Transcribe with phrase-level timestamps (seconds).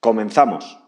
[0.00, 0.78] Comenzamos.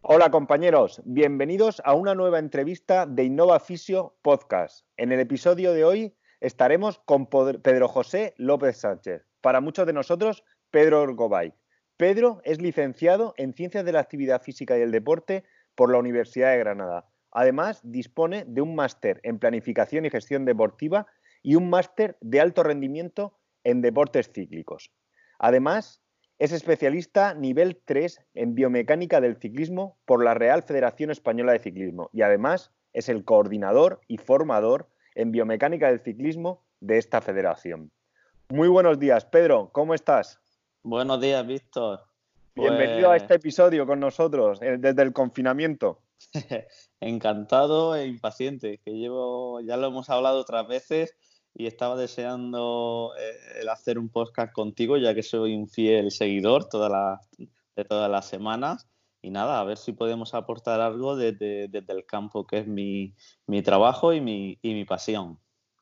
[0.00, 4.86] Hola compañeros, bienvenidos a una nueva entrevista de Innova Fisio Podcast.
[4.96, 9.26] En el episodio de hoy estaremos con Pedro José López Sánchez.
[9.42, 11.52] Para muchos de nosotros, Pedro Orgobay.
[11.98, 15.44] Pedro es licenciado en Ciencias de la Actividad Física y el Deporte
[15.74, 17.06] por la Universidad de Granada.
[17.30, 21.06] Además, dispone de un máster en Planificación y Gestión Deportiva
[21.42, 24.90] y un máster de alto rendimiento en deportes cíclicos.
[25.38, 26.02] Además,
[26.38, 32.10] es especialista nivel 3 en biomecánica del ciclismo por la Real Federación Española de Ciclismo
[32.12, 37.90] y además es el coordinador y formador en biomecánica del ciclismo de esta federación.
[38.50, 40.40] Muy buenos días, Pedro, ¿cómo estás?
[40.82, 42.00] Buenos días, Víctor.
[42.54, 46.00] Bienvenido a pues este episodio con nosotros eh, desde el confinamiento.
[47.00, 51.14] Encantado e impaciente, que llevo, ya lo hemos hablado otras veces
[51.54, 56.64] y estaba deseando eh, el hacer un podcast contigo, ya que soy un fiel seguidor
[56.64, 58.86] de todas las semanas.
[59.20, 63.14] Y nada, a ver si podemos aportar algo desde, el campo, que es mi,
[63.64, 65.38] trabajo y mi, pasión.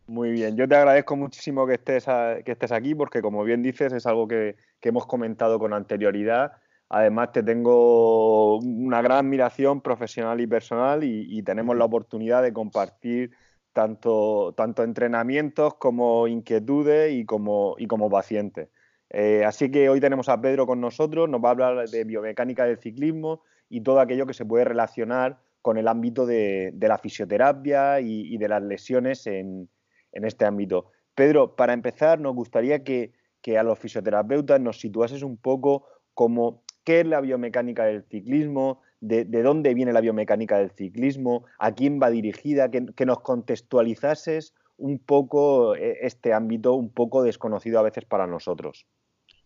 [0.07, 4.27] Muy bien, yo te agradezco muchísimo que estés aquí, porque como bien dices, es algo
[4.27, 6.53] que, hemos comentado con anterioridad.
[6.89, 13.33] Además, te tengo una gran admiración profesional y personal y tenemos la oportunidad de compartir
[13.77, 18.71] tanto, tanto entrenamientos como inquietudes y como, y como pacientes.
[19.11, 22.65] Eh, así que hoy tenemos a Pedro con nosotros, nos va a hablar de biomecánica
[22.65, 28.01] del ciclismo y todo aquello que se puede relacionar con el ámbito de, la fisioterapia
[28.01, 29.69] y, de las lesiones en,
[30.11, 30.87] este ámbito.
[31.15, 36.63] Pedro, para empezar, nos gustaría que, que, a los fisioterapeutas nos situases un poco como
[36.87, 42.01] qué es la biomecánica del ciclismo, de, dónde viene la biomecánica del ciclismo, a quién
[42.01, 48.05] va dirigida, que, nos contextualizases un poco eh, este ámbito un poco desconocido a veces
[48.05, 48.87] para nosotros.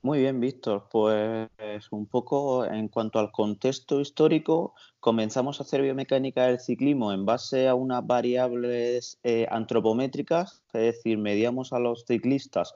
[0.03, 0.89] Muy bien, Víctor.
[0.91, 1.51] Pues
[1.91, 7.69] un poco en cuanto al contexto histórico, comenzamos a hacer biomecánica del ciclismo en base
[7.69, 12.73] a unas variables eh, antropométricas, es decir, medíamos a los ciclistas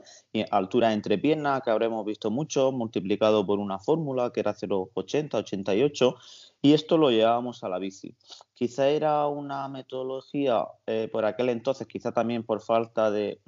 [0.50, 6.16] altura entre piernas, que habremos visto mucho, multiplicado por una fórmula que era 0,80, 88,
[6.64, 8.16] y esto lo llevábamos a la bici.
[8.54, 13.38] Quizá era una metodología eh, por aquel entonces, quizá también por falta de,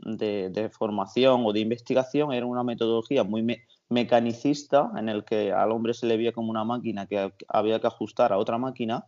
[0.79, 6.05] formación o de investigación, era una metodología muy mecanicista en el que al hombre se
[6.05, 9.07] le veía como una máquina que había que ajustar a otra máquina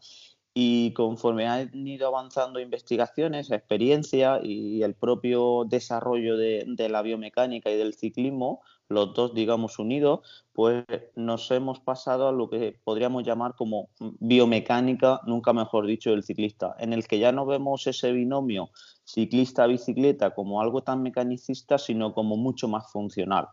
[0.54, 7.70] y conforme han ido avanzando investigaciones, experiencia y el propio desarrollo de, de la biomecánica
[7.70, 10.20] y del ciclismo, los dos, digamos, unidos,
[10.52, 10.84] pues
[11.14, 16.74] nos hemos pasado a lo que podríamos llamar como biomecánica, nunca mejor dicho, del ciclista,
[16.78, 18.70] en el que ya no vemos ese binomio
[19.04, 23.48] ciclista-bicicleta como algo tan mecanicista, sino como mucho más funcional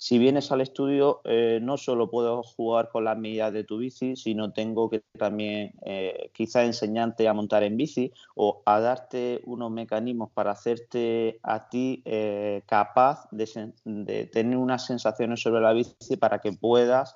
[0.00, 4.16] si vienes al estudio, eh, no solo puedo jugar con las medidas de tu bici,
[4.16, 9.70] sino tengo que también eh, quizá enseñarte a montar en bici o a darte unos
[9.70, 16.38] mecanismos para hacerte a ti eh, capaz de, tener unas sensaciones sobre la bici para
[16.38, 17.14] que puedas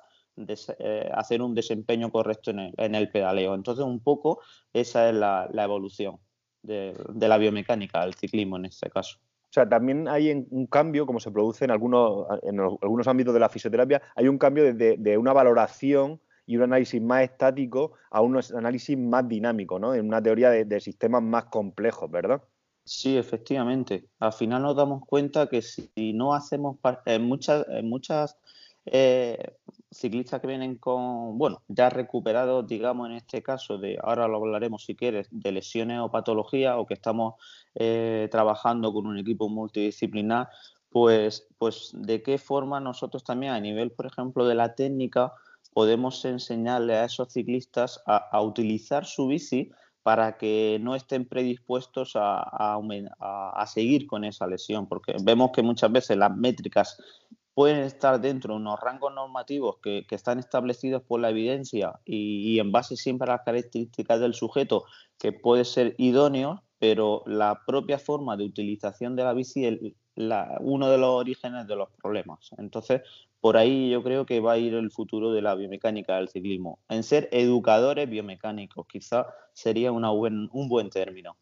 [1.15, 3.55] hacer un desempeño correcto en el, pedaleo.
[3.55, 4.41] Entonces, un poco
[4.73, 6.19] esa es la, evolución
[6.61, 9.17] de la biomecánica del ciclismo en este caso.
[9.55, 13.47] Sea, también hay un cambio, como se produce en algunos, en algunos ámbitos de la
[13.47, 18.97] fisioterapia, hay un cambio de, una valoración y un análisis más estático a un análisis
[18.97, 19.95] más dinámico, ¿no?
[19.95, 22.43] En una teoría de, sistemas más complejos, ¿verdad?
[22.83, 24.09] Sí, efectivamente.
[24.19, 26.75] Al final nos damos cuenta que si no hacemos
[27.05, 28.37] en muchas, muchas
[28.85, 29.53] eh,
[29.89, 34.83] ciclistas que vienen con, bueno, ya recuperados, digamos, en este caso, de ahora lo hablaremos
[34.83, 37.35] si quieres, de lesiones o patologías, o que estamos
[37.75, 40.49] eh, trabajando con un equipo multidisciplinar,
[40.89, 45.33] pues, pues de qué forma nosotros también a nivel, por ejemplo, de la técnica,
[45.73, 49.71] podemos enseñarle a esos ciclistas a, utilizar su bici
[50.03, 52.79] para que no estén predispuestos a,
[53.67, 56.97] seguir con esa lesión, porque vemos que muchas veces las métricas
[57.55, 62.71] pueden estar dentro de unos rangos normativos que, están establecidos por la evidencia y, en
[62.71, 64.85] base siempre a las características del sujeto
[65.17, 69.79] que puede ser idóneo, pero la propia forma de utilización de la bici es
[70.59, 72.51] uno de los orígenes de los problemas.
[72.57, 73.01] Entonces,
[73.41, 76.79] por ahí yo creo que va a ir el futuro de la biomecánica del ciclismo.
[76.89, 81.37] En ser educadores biomecánicos, quizá sería un buen término.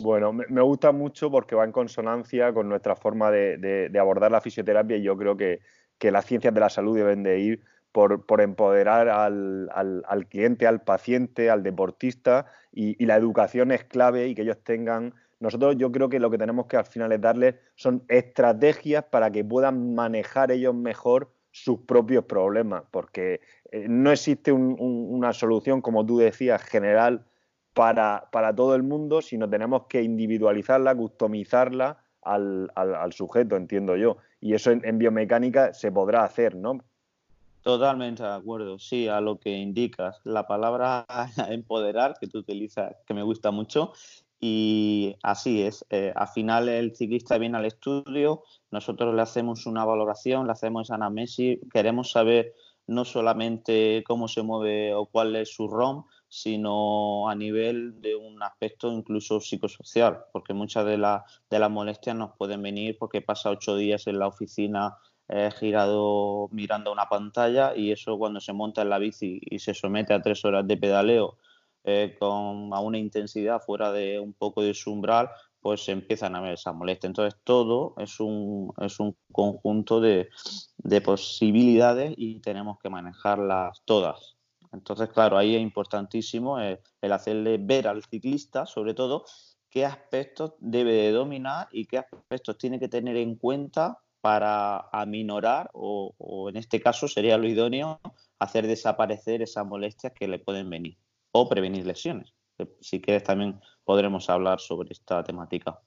[0.00, 4.96] Bueno, me, gusta mucho porque va en consonancia con nuestra forma de, abordar la fisioterapia
[4.96, 5.60] y yo creo que,
[6.00, 7.64] las ciencias de la salud deben de ir
[8.26, 14.42] por, empoderar al, cliente, al paciente, al deportista y, la educación es clave y que
[14.42, 18.02] ellos tengan nosotros yo creo que lo que tenemos que al final es darles son
[18.08, 23.40] estrategias para que puedan manejar ellos mejor sus propios problemas, porque
[23.70, 27.24] eh, no existe una solución, como tú decías, general
[27.72, 34.18] para, todo el mundo, sino tenemos que individualizarla, customizarla al, sujeto, entiendo yo.
[34.40, 36.78] Y eso en, biomecánica se podrá hacer, ¿no?
[37.62, 40.20] Totalmente de acuerdo, sí, a lo que indicas.
[40.24, 41.06] La palabra
[41.50, 43.92] empoderar que tú utilizas, que me gusta mucho,
[44.40, 49.84] y así es, eh, al final el ciclista viene al estudio, nosotros le hacemos una
[49.84, 52.54] valoración, le hacemos esa anamnesis, queremos saber
[52.86, 58.42] no solamente cómo se mueve o cuál es su ROM, sino a nivel de un
[58.42, 63.76] aspecto incluso psicosocial, porque muchas de, de las molestias nos pueden venir porque pasa ocho
[63.76, 64.96] días en la oficina
[65.28, 69.74] eh, girado mirando una pantalla y eso cuando se monta en la bici y se
[69.74, 71.36] somete a tres horas de pedaleo
[71.84, 75.30] eh, con, a una intensidad fuera de un poco de su umbral,
[75.60, 77.06] pues se empiezan a ver esa molestia.
[77.06, 80.28] Entonces, todo es un, es un conjunto de,
[80.78, 84.38] de posibilidades y tenemos que manejarlas todas.
[84.72, 86.78] Entonces, claro, ahí es importantísimo el,
[87.12, 89.24] hacerle ver al ciclista, sobre todo,
[89.70, 93.98] qué aspectos debe de dominar y qué aspectos tiene que tener en cuenta
[94.28, 97.98] para aminorar o, en este caso sería lo idóneo
[98.38, 100.98] hacer desaparecer esas molestias que le pueden venir
[101.32, 102.34] o prevenir lesiones.
[102.82, 105.80] Si quieres también podremos hablar sobre esta temática.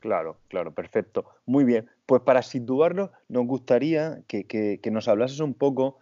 [0.00, 1.26] Claro, claro, perfecto.
[1.46, 1.88] Muy bien.
[2.06, 6.00] Pues para situarlo, nos gustaría que, nos hablases un poco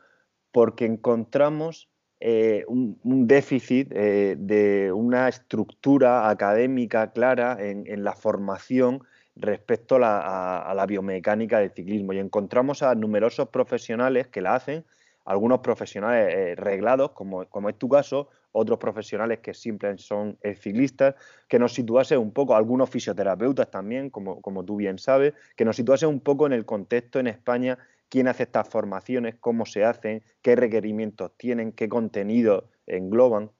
[0.52, 9.02] porque encontramos eh, un, déficit eh, de una estructura académica clara en, la formación
[9.36, 14.84] respecto a la, biomecánica del ciclismo y encontramos a numerosos profesionales que la hacen,
[15.24, 20.54] algunos profesionales eh, reglados, como, como es tu caso, otros profesionales que siempre son eh,
[20.54, 21.16] ciclistas,
[21.48, 25.76] que nos situase un poco, algunos fisioterapeutas también, como, como tú bien sabes, que nos
[25.76, 27.78] situase un poco en el contexto en España,
[28.08, 33.50] quién hace estas formaciones, cómo se hacen, qué requerimientos tienen, qué contenido engloban.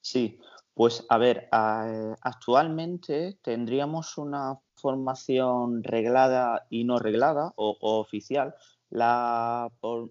[0.00, 0.40] Sí,
[0.76, 8.54] pues a ver, actualmente tendríamos una formación reglada y no reglada o, oficial.
[8.90, 10.10] La, por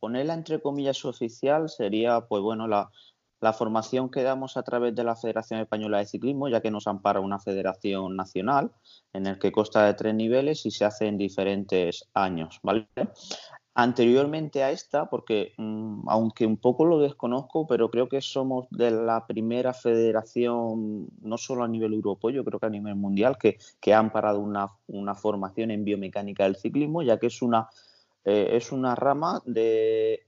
[0.00, 2.90] ponerla entre comillas oficial sería, pues bueno, la,
[3.40, 6.88] la formación que damos a través de la Federación Española de Ciclismo, ya que nos
[6.88, 8.72] ampara una federación nacional
[9.12, 12.88] en el que consta de tres niveles y se hace en diferentes años, ¿vale?
[13.80, 18.90] Anteriormente a esta, porque mm, aunque un poco lo desconozco, pero creo que somos de
[18.90, 23.56] la primera federación, no solo a nivel europeo, yo creo que a nivel mundial, que,
[23.80, 27.70] que ha amparado una, una formación en biomecánica del ciclismo, ya que es una,
[28.26, 30.24] eh, es una rama de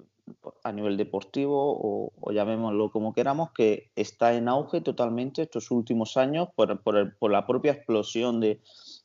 [0.64, 6.49] a nivel deportivo o, llamémoslo como queramos, que está en auge totalmente estos últimos años
[6.54, 8.61] por, la propia explosión de,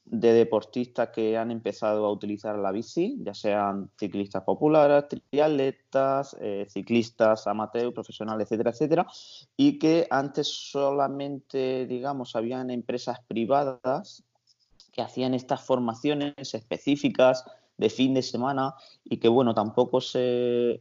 [0.10, 7.48] deportistas que han empezado a utilizar la bici, ya sean ciclistas populares, triatletas, eh, ciclistas
[7.48, 9.08] amateur, profesionales, etcétera, etcétera,
[9.58, 14.24] y que antes solamente, digamos, habían empresas privadas
[14.92, 17.44] que hacían estas formaciones específicas
[17.78, 18.74] de fin de semana
[19.04, 20.80] y que, bueno, tampoco se,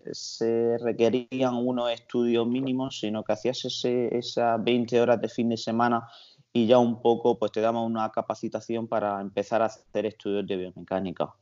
[0.80, 6.09] requerían unos estudios mínimos, sino que hacías esas 20 horas de fin de semana
[6.56, 10.56] y ya un poco pues te daba una capacitación para empezar a hacer estudios de
[10.56, 11.34] biomecánica.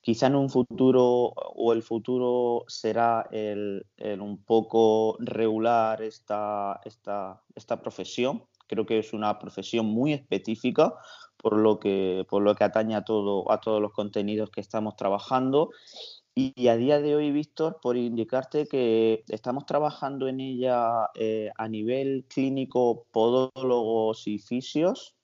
[0.00, 3.86] Quizá en un futuro o el futuro será el,
[4.20, 8.42] un poco regular esta, esta, esta profesión.
[8.66, 10.92] Creo que es una profesión muy específica
[11.36, 15.70] por lo que, por lo que atañe todo, a todos los contenidos que estamos trabajando.
[16.40, 21.66] Y, a día de hoy, Víctor, por indicarte que estamos trabajando en ella eh, a
[21.66, 25.16] nivel clínico, podólogos y fisios,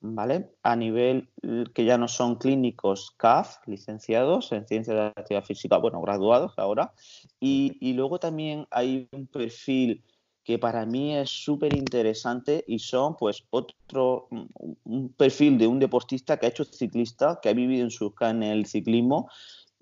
[0.00, 0.50] ¿vale?
[0.62, 1.28] A nivel
[1.74, 6.54] que ya no son clínicos CAF, licenciados en Ciencias de la Actividad Física, bueno, graduados
[6.56, 6.94] ahora.
[7.38, 10.02] Y, y luego también hay un perfil
[10.42, 14.28] que para mí es súper interesante y son pues otro,
[14.84, 18.42] un perfil de un deportista que ha hecho ciclista, que ha vivido en, su, en
[18.42, 19.28] el ciclismo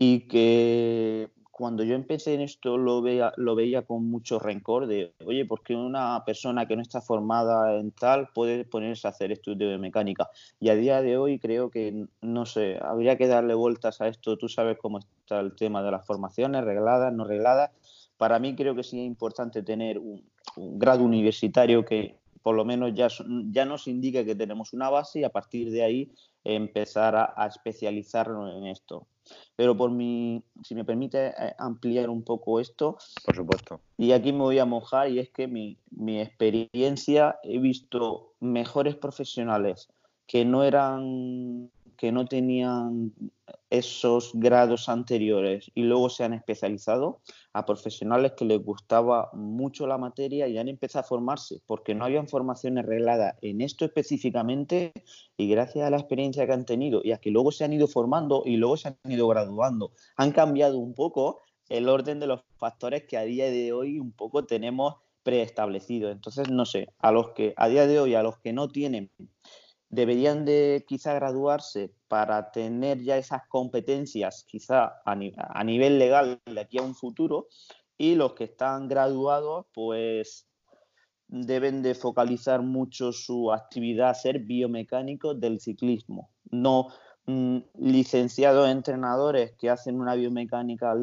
[0.02, 5.12] y que cuando yo empecé en esto lo veía, lo veía con mucho rencor de,
[5.26, 9.30] oye, ¿por qué una persona que no está formada en tal puede ponerse a hacer
[9.30, 10.30] estudio de mecánica?
[10.58, 14.38] Y a día de hoy creo que, no sé, habría que darle vueltas a esto.
[14.38, 17.70] Tú sabes cómo está el tema de las formaciones, regladas, no regladas.
[18.16, 20.24] Para mí creo que sí es importante tener un,
[20.56, 23.08] grado universitario que por lo menos ya,
[23.50, 26.12] ya nos indique que tenemos una base y a partir de ahí
[26.44, 29.06] empezar a, a especializarnos en esto.
[29.56, 32.98] Pero por mi, si me permite eh, ampliar un poco esto.
[33.24, 33.80] Por supuesto.
[33.96, 38.96] Y aquí me voy a mojar y es que mi, mi experiencia he visto mejores
[38.96, 39.88] profesionales
[40.26, 41.70] que no eran
[42.00, 43.12] que no tenían
[43.68, 47.20] esos grados anteriores y luego se han especializado
[47.52, 52.06] a profesionales que les gustaba mucho la materia y han empezado a formarse porque no
[52.06, 54.94] habían formaciones regladas en esto específicamente
[55.36, 57.86] y gracias a la experiencia que han tenido y a que luego se han ido
[57.86, 62.40] formando y luego se han ido graduando, han cambiado un poco el orden de los
[62.56, 66.12] factores que a día de hoy un poco tenemos preestablecidos.
[66.12, 69.10] Entonces, no sé, a los que a día de hoy, a los que no tienen
[69.90, 75.14] deberían de quizá graduarse para tener ya esas competencias quizá a,
[75.64, 77.48] nivel legal de aquí a un futuro
[77.98, 80.46] y los que están graduados pues
[81.26, 86.88] deben de focalizar mucho su actividad a ser biomecánicos del ciclismo, no
[87.26, 90.94] mm, licenciados entrenadores que hacen una biomecánica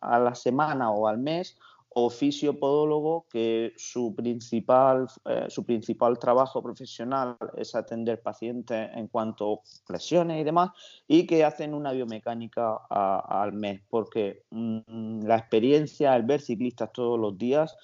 [0.00, 1.56] a la semana o al mes
[1.94, 9.62] oficio podólogo que su principal, eh, su principal trabajo profesional es atender pacientes en cuanto
[9.88, 10.70] a lesiones y demás,
[11.06, 17.18] y que hacen una biomecánica al mes, porque mm, la experiencia, el ver ciclistas todos
[17.18, 17.76] los días,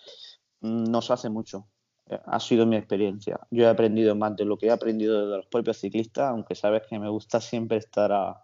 [0.60, 1.66] mm, nos hace mucho.
[2.10, 3.38] Eh, ha sido mi experiencia.
[3.50, 6.82] Yo he aprendido más de lo que he aprendido de los propios ciclistas, aunque sabes
[6.88, 8.36] que me gusta siempre estar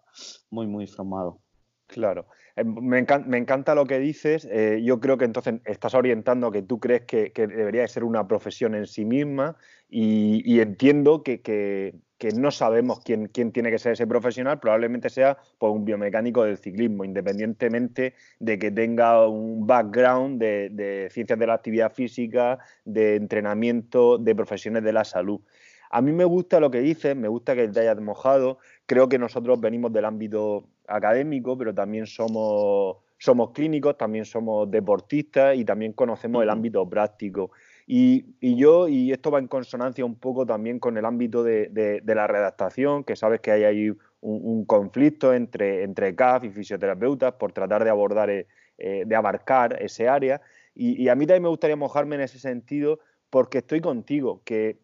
[0.51, 1.41] muy, muy formado.
[1.87, 2.27] Claro.
[2.57, 4.47] Eh, me, encanta, lo que dices.
[4.51, 8.27] Eh, yo creo que entonces estás orientando que tú crees que, debería de ser una
[8.29, 9.57] profesión en sí misma
[9.89, 12.01] y, entiendo que,
[12.37, 14.61] no sabemos quién, tiene que ser ese profesional.
[14.61, 21.09] Probablemente sea pues, un biomecánico del ciclismo, independientemente de que tenga un background de, de
[21.11, 25.41] ciencias de la actividad física, de entrenamiento, de profesiones de la salud.
[25.91, 28.59] A mí me gusta lo que dices, me gusta que te hayas mojado.
[28.87, 35.57] Creo que nosotros venimos del ámbito académico, pero también somos, somos clínicos, también somos deportistas
[35.57, 37.51] y también conocemos el ámbito práctico.
[37.87, 42.27] Y, yo, y esto va en consonancia un poco también con el ámbito de, la
[42.27, 47.85] redactación, que sabes que hay ahí un, conflicto entre, entre CAF y fisioterapeutas por tratar
[47.85, 48.47] de abordar, eh,
[48.79, 50.41] eh, de abarcar ese área.
[50.75, 54.79] Y, y, a mí también me gustaría mojarme en ese sentido porque estoy contigo, que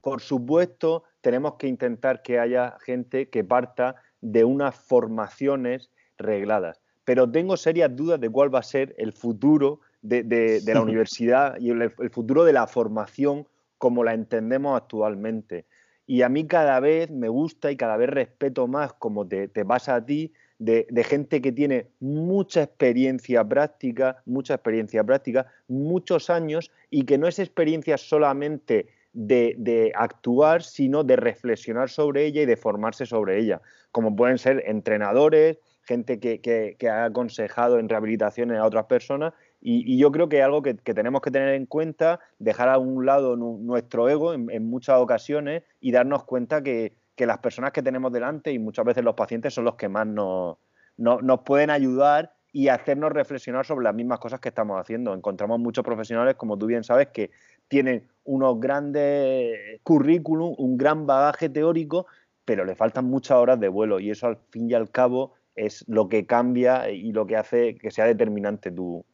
[0.00, 6.80] por supuesto tenemos que intentar que haya gente que parta de unas formaciones regladas.
[7.04, 11.70] Pero tengo serias dudas de cuál va a ser el futuro de, la universidad y
[11.70, 15.66] el, futuro de la formación como la entendemos actualmente.
[16.06, 19.96] Y a mí cada vez me gusta y cada vez respeto más, como te, pasa
[19.96, 26.70] a ti, de, de, gente que tiene mucha experiencia práctica, mucha experiencia práctica, muchos años,
[26.90, 32.56] y que no es experiencia solamente de, actuar, sino de reflexionar sobre ella y de
[32.56, 38.86] formarse sobre ella, como pueden ser entrenadores, gente que, ha aconsejado en rehabilitaciones a otras
[38.86, 39.32] personas.
[39.60, 43.06] Y, yo creo que es algo que, tenemos que tener en cuenta, dejar a un
[43.06, 48.50] lado nuestro ego en, muchas ocasiones y darnos cuenta que, las personas que tenemos delante
[48.52, 50.58] y muchas veces los pacientes son los que más nos,
[50.96, 55.12] nos pueden ayudar y hacernos reflexionar sobre las mismas cosas que estamos haciendo.
[55.12, 57.32] Encontramos muchos profesionales, como tú bien sabes, que
[57.68, 62.06] tienen unos grandes currículum, un gran bagaje teórico,
[62.44, 65.84] pero le faltan muchas horas de vuelo y eso al fin y al cabo es
[65.88, 69.04] lo que cambia y lo que hace que sea determinante tu,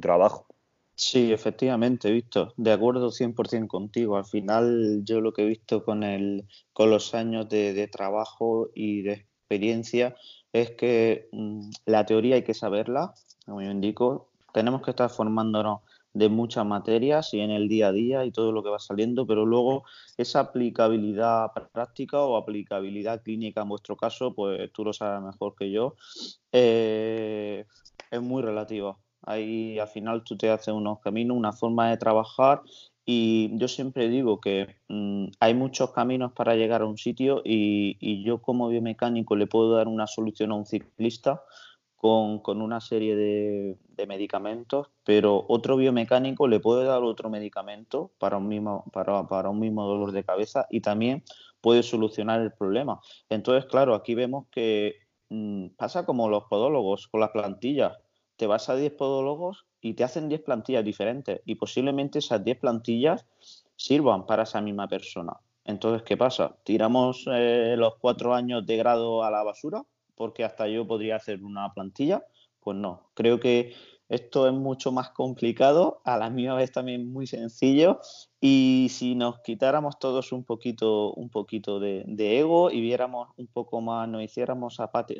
[0.00, 0.46] trabajo.
[0.94, 4.16] Sí, efectivamente, Víctor, de acuerdo 100% contigo.
[4.16, 9.02] Al final yo lo que he visto con, el, con los años de, trabajo y
[9.02, 10.16] de experiencia
[10.52, 15.80] es que mm, la teoría hay que saberla, como yo indico, tenemos que estar formándonos
[16.16, 19.26] de muchas materias y en el día a día y todo lo que va saliendo,
[19.26, 19.84] pero luego
[20.16, 25.70] esa aplicabilidad práctica o aplicabilidad clínica en vuestro caso, pues tú lo sabes mejor que
[25.70, 25.94] yo,
[26.52, 27.66] eh,
[28.10, 28.96] es muy relativa.
[29.22, 32.62] Ahí al final tú te haces unos caminos, una forma de trabajar
[33.04, 38.24] y yo siempre digo que mm, hay muchos caminos para llegar a un sitio y,
[38.24, 41.42] yo como biomecánico le puedo dar una solución a un ciclista
[41.96, 48.46] con, una serie de, medicamentos, pero otro biomecánico le puede dar otro medicamento para un
[48.46, 51.24] mismo, para, un mismo dolor de cabeza y también
[51.60, 53.00] puede solucionar el problema.
[53.28, 54.96] Entonces, claro, aquí vemos que
[55.30, 57.96] mm, pasa como los podólogos con las plantillas.
[58.36, 62.58] Te vas a 10 podólogos y te hacen 10 plantillas diferentes y posiblemente esas 10
[62.58, 63.26] plantillas
[63.74, 65.32] sirvan para esa misma persona.
[65.64, 66.56] Entonces, ¿qué pasa?
[66.62, 69.82] ¿Tiramos eh, los cuatro años de grado a la basura?
[70.16, 72.24] Porque hasta yo podría hacer una plantilla.
[72.60, 73.74] Pues no, creo que
[74.08, 78.00] esto es mucho más complicado, a la misma vez también muy sencillo.
[78.40, 82.04] Y si nos quitáramos todos un poquito, un poquito de,
[82.38, 84.78] ego y viéramos un poco más, nos hiciéramos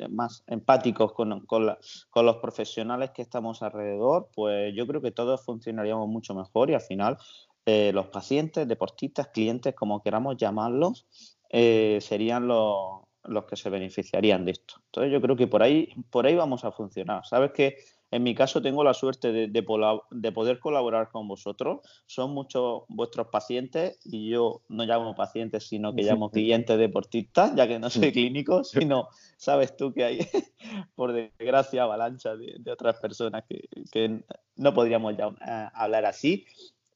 [0.09, 6.33] más empáticos con, los profesionales que estamos alrededor, pues yo creo que todos funcionaríamos mucho
[6.33, 7.17] mejor y al final
[7.65, 11.05] eh, los pacientes, deportistas, clientes, como queramos llamarlos,
[11.49, 14.75] eh, serían los, los que se beneficiarían de esto.
[14.85, 17.25] Entonces yo creo que por ahí, por ahí vamos a funcionar.
[17.25, 17.77] Sabes que
[18.09, 21.81] en mi caso tengo la suerte de, poder colaborar con vosotros.
[22.05, 27.67] Son muchos vuestros pacientes y yo no llamo pacientes, sino que llamo clientes deportistas, ya
[27.67, 30.19] que no soy clínico, sino sabes tú que hay,
[30.95, 34.23] por desgracia, avalancha de, otras personas que,
[34.55, 36.45] no podríamos eh, hablar así.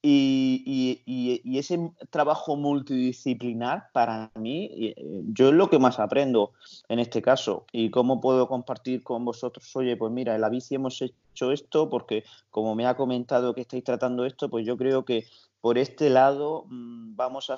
[0.04, 4.96] Y, ese trabajo multidisciplinar, para mí, eh,
[5.28, 6.54] yo es lo que más aprendo
[6.90, 7.66] en este caso.
[7.72, 11.90] Y cómo puedo compartir con vosotros, oye, pues mira, en la bici hemos hecho esto,
[11.90, 15.26] porque como me ha comentado que estáis tratando esto, pues yo creo que
[15.62, 17.52] por este lado mm, vamos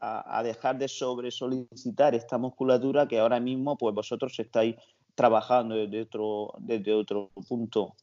[0.00, 4.76] a, dejar de sobre solicitar esta musculatura que ahora mismo, pues vosotros estáis
[5.14, 7.94] trabajando desde otro punto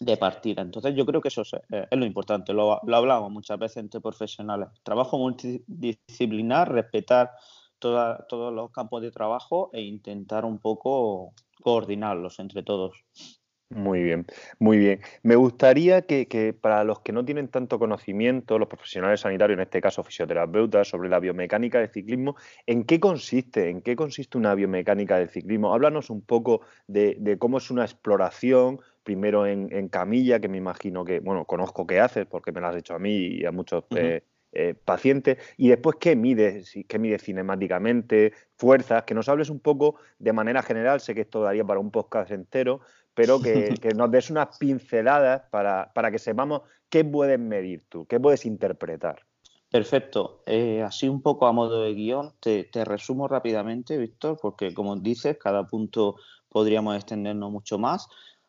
[0.00, 0.62] de partida.
[0.62, 4.68] Entonces yo creo que eso es, eh, lo importante, lo, hablamos muchas veces entre profesionales.
[4.82, 7.32] Trabajo multidisciplinar, respetar
[7.78, 13.04] todos los campos de trabajo e intentar un poco coordinarlos entre todos.
[13.70, 14.24] Muy bien,
[14.58, 15.00] muy bien.
[15.22, 19.82] Me gustaría que, para los que no tienen tanto conocimiento, los profesionales sanitarios, en este
[19.82, 23.68] caso fisioterapeutas, sobre la biomecánica del ciclismo, ¿en qué consiste?
[23.68, 25.74] ¿En qué consiste una biomecánica del ciclismo?
[25.74, 31.20] Háblanos un poco de, cómo es una exploración, primero en, camilla, que me imagino que,
[31.20, 34.22] bueno, conozco qué haces porque me lo has hecho a mí y a muchos eh,
[34.52, 39.94] eh, pacientes, y después qué mide, qué mide cinemáticamente, fuerzas, que nos hables un poco
[40.18, 42.82] de manera general, sé que esto daría para un podcast entero,
[43.14, 48.44] pero que, nos des unas pinceladas para, que sepamos qué puedes medir tú, qué puedes
[48.44, 49.24] interpretar.
[49.70, 50.42] Perfecto.
[50.44, 54.96] Eh, así un poco a modo de guion, te, te, resumo rápidamente, Víctor, porque como
[54.96, 56.16] dices, cada punto
[56.48, 58.08] podríamos extendernos mucho más.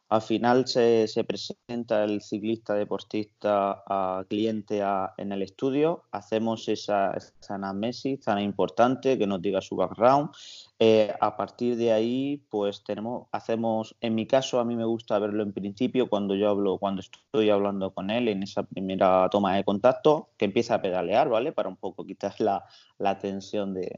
[0.09, 4.81] Al final se, presenta el ciclista deportista a cliente
[5.17, 10.31] en el estudio, hacemos esa, esa, anamnesis tan importante que nos diga su background.
[10.79, 15.19] Eh, a partir de ahí, pues tenemos, hacemos, en mi caso a mí me gusta
[15.19, 19.55] verlo en principio cuando yo hablo, cuando estoy hablando con él en esa primera toma
[19.55, 21.51] de contacto, que empieza a pedalear, ¿vale?
[21.51, 23.95] Para un poco quitar la, tensión de,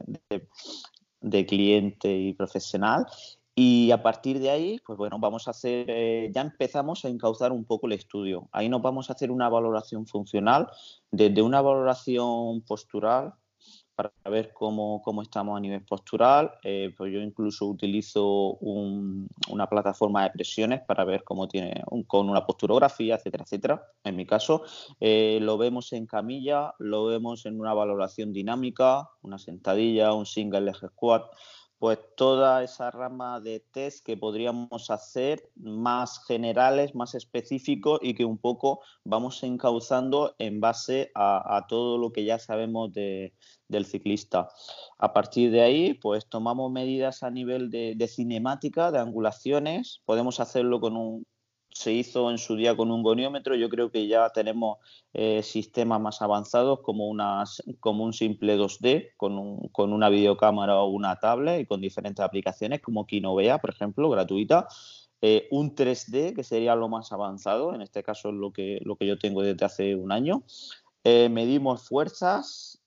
[1.22, 3.06] de cliente y profesional
[3.54, 7.52] y a partir de ahí, pues bueno, vamos a hacer, eh, ya empezamos a encauzar
[7.52, 8.48] un poco el estudio.
[8.52, 10.70] Ahí nos vamos a hacer una valoración funcional,
[11.10, 13.34] desde una valoración postural,
[13.94, 16.52] para ver cómo, cómo estamos a nivel postural.
[16.62, 22.46] Eh, pues yo incluso utilizo una plataforma de presiones para ver cómo tiene, con una
[22.46, 23.86] posturografía, etcétera, etcétera.
[24.04, 24.62] En mi caso,
[24.98, 30.62] eh, lo vemos en camilla, lo vemos en una valoración dinámica, una sentadilla, un single
[30.62, 31.24] leg squat
[31.82, 38.24] pues toda esa rama de test que podríamos hacer más generales, más específicos y que
[38.24, 44.48] un poco vamos encauzando en base a, todo lo que ya sabemos del ciclista.
[44.96, 50.78] A partir de ahí, pues tomamos medidas a nivel de cinemática, de angulaciones, podemos hacerlo
[50.78, 51.26] con un,
[51.74, 53.54] se hizo en su día con un goniómetro.
[53.54, 54.78] Yo creo que ya tenemos
[55.12, 61.16] eh, sistemas más avanzados como, un simple 2D con, un, con, una videocámara o una
[61.16, 64.68] tablet y con diferentes aplicaciones como Kinovea, por ejemplo, gratuita.
[65.20, 68.96] Eh, un 3D, que sería lo más avanzado, en este caso es lo que, lo
[68.96, 70.42] que yo tengo desde hace un año.
[71.04, 72.80] Eh, medimos fuerzas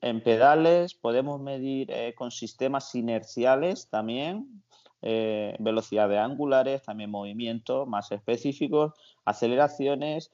[0.00, 4.62] en pedales, podemos medir con sistemas inerciales también,
[5.02, 8.92] eh, velocidades angulares, también movimientos más específicos,
[9.24, 10.32] aceleraciones.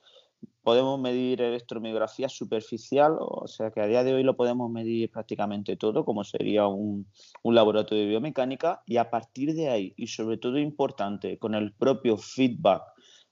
[0.63, 5.77] Podemos medir electromiografía superficial, o sea que a día de hoy lo podemos medir prácticamente
[5.77, 7.07] todo, como sería un,
[7.43, 11.73] un laboratorio de biomecánica, y a partir de ahí, y sobre todo importante, con el
[11.73, 12.83] propio feedback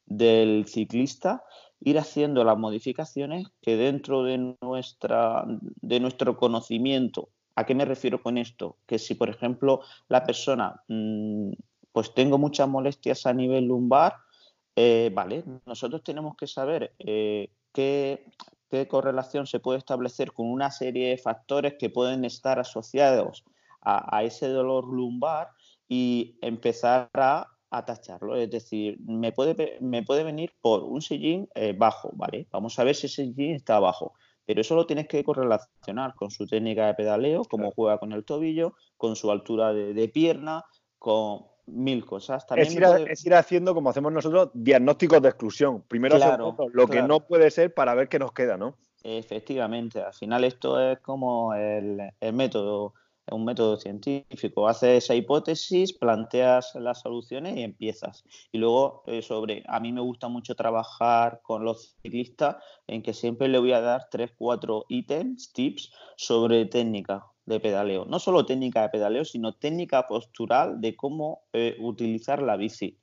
[0.07, 1.43] del ciclista,
[1.81, 8.23] ir haciendo las modificaciones que dentro de, nuestra, de nuestro conocimiento, ¿a qué me refiero
[8.23, 8.79] con esto?
[8.87, 11.53] Que si, por ejemplo, la persona, mm,
[11.93, 14.17] pues tengo muchas molestias a nivel lumbar,
[14.77, 18.27] eh, vale, nosotros tenemos que saber eh, qué,
[18.71, 23.45] qué correlación se puede establecer con una serie de factores que pueden estar asociados
[23.85, 25.51] a, ese dolor lumbar
[25.89, 27.51] y empezar a,
[27.87, 28.37] tacharlo.
[28.37, 32.47] Es decir, me puede, me puede venir por un sillín eh, bajo, ¿vale?
[32.53, 34.15] Vamos a ver si ese sillín está bajo.
[34.47, 38.25] Pero eso lo tienes que correlacionar con su técnica de pedaleo, cómo juega con el
[38.25, 40.65] tobillo, con su altura de, pierna,
[40.99, 42.47] con mil cosas.
[42.47, 45.83] También es, ir haciendo, como hacemos nosotros, diagnósticos de exclusión.
[45.89, 46.19] Primero
[46.73, 48.77] lo que no puede ser para ver qué nos queda, ¿no?
[49.03, 52.95] Efectivamente, al final esto es como el, el método
[53.31, 54.69] un método científico.
[54.69, 58.25] Haces esa hipótesis, planteas las soluciones y empiezas.
[58.53, 62.57] Y luego, eh, sobre, a mí me gusta mucho trabajar con los ciclistas
[62.87, 68.05] en que siempre le voy a dar tres, cuatro ítems, tips sobre técnica de pedaleo.
[68.07, 72.99] No solo técnica de pedaleo, sino técnica postural de cómo eh, utilizar la bici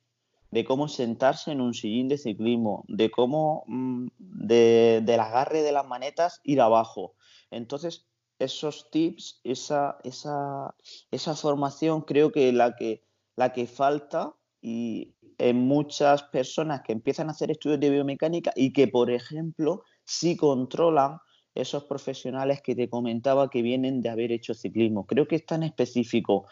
[0.52, 5.86] de cómo sentarse en un sillín de ciclismo, de cómo mm, del agarre de las
[5.86, 7.14] manetas ir abajo.
[7.50, 8.06] Entonces,
[8.42, 10.74] esos tips, esa, esa,
[11.10, 13.02] esa formación creo que la que,
[13.36, 18.72] la que falta y en muchas personas que empiezan a hacer estudios de biomecánica y
[18.72, 21.18] que, por ejemplo, sí controlan
[21.54, 25.06] esos profesionales que te comentaba que vienen de haber hecho ciclismo.
[25.06, 26.46] Creo que es tan específico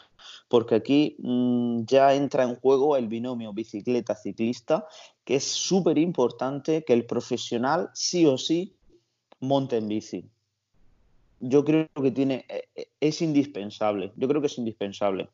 [0.49, 4.87] porque aquí mm, ya entra en juego el binomio bicicleta-ciclista,
[5.25, 8.77] que es súper importante que el profesional sí o sí
[9.41, 10.31] monte en bici
[11.41, 14.13] yo creo que tiene, eh, eh, es indispensable.
[14.17, 15.29] Yo creo que es indispensable.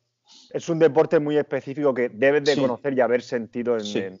[0.51, 4.19] Es un deporte muy específico que debes de conocer y haber sentido en,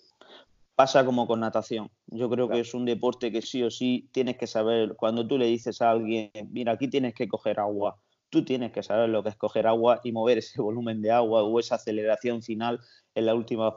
[0.75, 1.89] Pasa como con natación.
[2.05, 4.95] Yo creo que es un deporte que sí o sí tienes que saber.
[4.95, 7.97] Cuando tú le dices a alguien, mira, aquí tienes que coger agua,
[8.29, 11.43] tú tienes que saber lo que es coger agua y mover ese volumen de agua
[11.43, 12.79] o esa aceleración final
[13.15, 13.73] en la última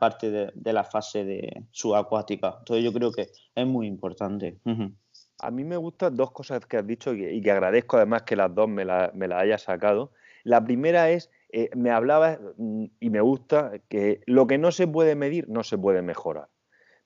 [0.00, 2.56] parte de, la fase de subacuática.
[2.60, 4.58] Entonces yo creo que es muy importante.
[5.40, 8.54] A mí me gustan dos cosas que has dicho y, que agradezco además que las
[8.54, 10.12] dos me las la hayas sacado.
[10.44, 14.88] La primera es, eh, me hablabas mm, y me gusta que lo que no se
[14.88, 16.48] puede medir no se puede mejorar.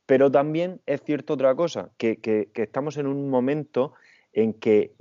[0.07, 3.95] Pero también es cierto otra cosa, que, estamos en un momento
[4.33, 4.95] en que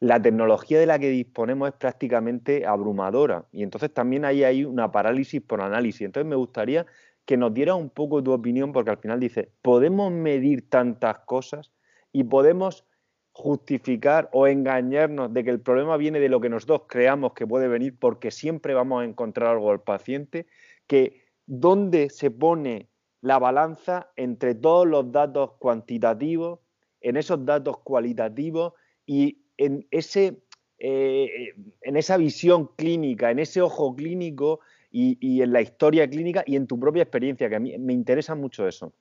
[0.00, 4.90] la tecnología de la que disponemos es prácticamente abrumadora y entonces también ahí hay una
[4.92, 6.02] parálisis por análisis.
[6.02, 6.86] Entonces me gustaría
[7.24, 11.72] que nos dieras un poco tu opinión porque al final dice, ¿podemos medir tantas cosas?
[12.16, 12.86] Y podemos
[13.32, 17.68] justificar o engañarnos de que el problema viene de lo que nosotros creamos que puede
[17.68, 20.46] venir porque siempre vamos a encontrar algo al paciente,
[20.86, 22.88] que dónde se pone
[23.20, 26.60] la balanza entre todos los datos cuantitativos,
[27.02, 28.72] en esos datos cualitativos
[29.04, 30.38] y en, ese,
[30.78, 31.52] eh,
[31.82, 36.56] en esa visión clínica, en ese ojo clínico y, y en la historia clínica y
[36.56, 38.94] en tu propia experiencia, que a mí me interesa mucho eso.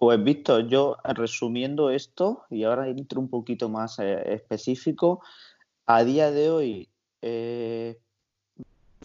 [0.00, 5.20] Pues Víctor, yo resumiendo esto y ahora entro un poquito más eh, específico,
[5.84, 6.88] a día de hoy
[7.20, 7.98] eh,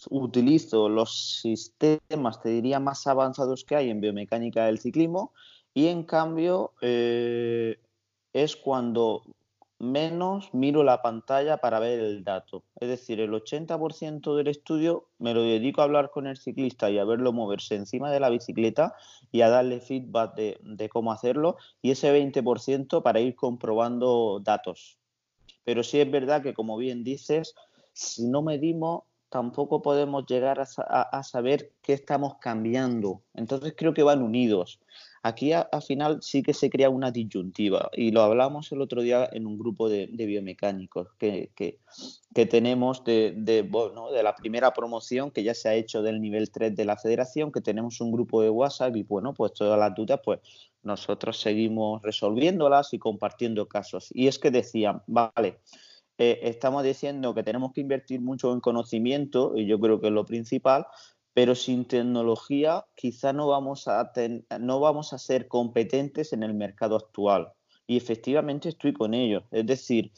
[0.08, 5.34] utilizo los sistemas, te diría, más avanzados que hay en biomecánica del ciclismo
[5.74, 7.78] y en cambio eh,
[8.32, 9.22] es cuando
[9.78, 12.64] menos miro la pantalla para ver el dato.
[12.80, 16.98] Es decir, el 80% del estudio me lo dedico a hablar con el ciclista y
[16.98, 18.94] a verlo moverse encima de la bicicleta
[19.32, 24.98] y a darle feedback de, cómo hacerlo y ese 20% para ir comprobando datos.
[25.64, 27.54] Pero sí es verdad que, como bien dices,
[27.92, 33.22] si no medimos, tampoco podemos llegar a saber qué estamos cambiando.
[33.34, 34.80] Entonces creo que van unidos.
[35.22, 39.28] Aquí al final sí que se crea una disyuntiva y lo hablamos el otro día
[39.32, 41.50] en un grupo de, biomecánicos que,
[42.48, 43.68] tenemos de, de,
[44.22, 47.60] la primera promoción que ya se ha hecho del nivel 3 de la federación, que
[47.60, 50.40] tenemos un grupo de WhatsApp y bueno, pues todas las dudas pues
[50.82, 54.08] nosotros seguimos resolviéndolas y compartiendo casos.
[54.12, 55.58] Y es que decían, vale,
[56.18, 60.12] eh, estamos diciendo que tenemos que invertir mucho en conocimiento y yo creo que es
[60.12, 60.86] lo principal,
[61.36, 64.10] pero sin tecnología quizá no vamos a,
[64.58, 67.52] no vamos a ser competentes en el mercado actual.
[67.86, 69.42] Y efectivamente estoy con ello.
[69.50, 70.12] Es decir,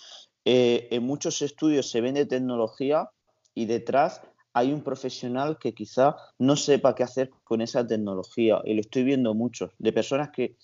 [0.44, 3.10] eh, en muchos estudios se vende tecnología
[3.52, 8.60] y detrás hay un profesional que quizá no sepa qué hacer con esa tecnología.
[8.64, 10.54] Y lo estoy viendo muchos, de personas que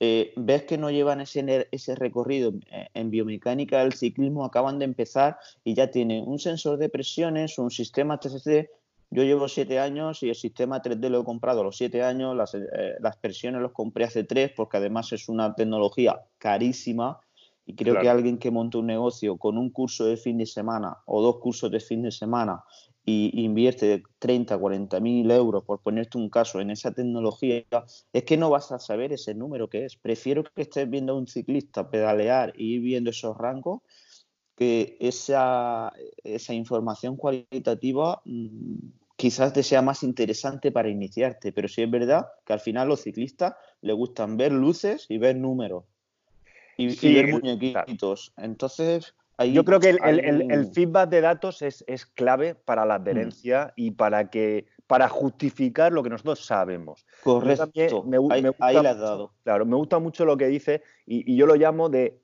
[0.00, 2.54] eh, ves que no llevan ese, ese recorrido
[2.94, 7.70] en biomecánica del ciclismo, acaban de empezar y ya tienen un sensor de presiones, un
[7.70, 8.70] sistema TCC
[9.10, 12.36] Yo llevo siete años y el sistema 3D lo he comprado a los siete años,
[12.36, 17.20] las, eh, las presiones los compré hace tres porque además es una tecnología carísima
[17.64, 20.98] y creo que alguien que monta un negocio con un curso de fin de semana
[21.06, 22.64] o dos cursos de fin de semana
[23.04, 27.64] y invierte 30, 40 mil euros, por ponerte un caso, en esa tecnología,
[28.12, 29.96] es que no vas a saber ese número que es.
[29.96, 33.80] Prefiero que estés viendo a un ciclista pedalear y ir viendo esos rangos
[34.58, 35.92] que esa,
[36.24, 42.26] esa información cualitativa mm, quizás te sea más interesante para iniciarte, pero sí es verdad
[42.44, 45.84] que al final los ciclistas les gustan ver luces y ver números
[46.76, 48.32] y, ver muñequitos.
[48.36, 49.14] Entonces,
[49.52, 53.72] yo creo que el, feedback de datos es, clave para la adherencia mm.
[53.80, 57.06] y para que para justificar lo que nosotros sabemos.
[57.22, 58.02] Correcto.
[58.02, 58.16] Me,
[58.58, 59.34] ahí, le has dado.
[59.44, 62.18] Claro, me gusta mucho lo que dice y, yo lo llamo de,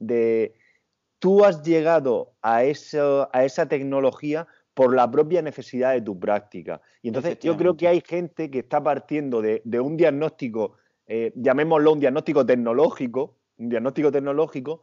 [1.24, 6.82] tú has llegado a, eso, a esa tecnología por la propia necesidad de tu práctica.
[7.00, 10.74] Y entonces yo creo que hay gente que está partiendo de, un diagnóstico,
[11.06, 14.82] eh, llamémoslo un diagnóstico tecnológico, un diagnóstico tecnológico,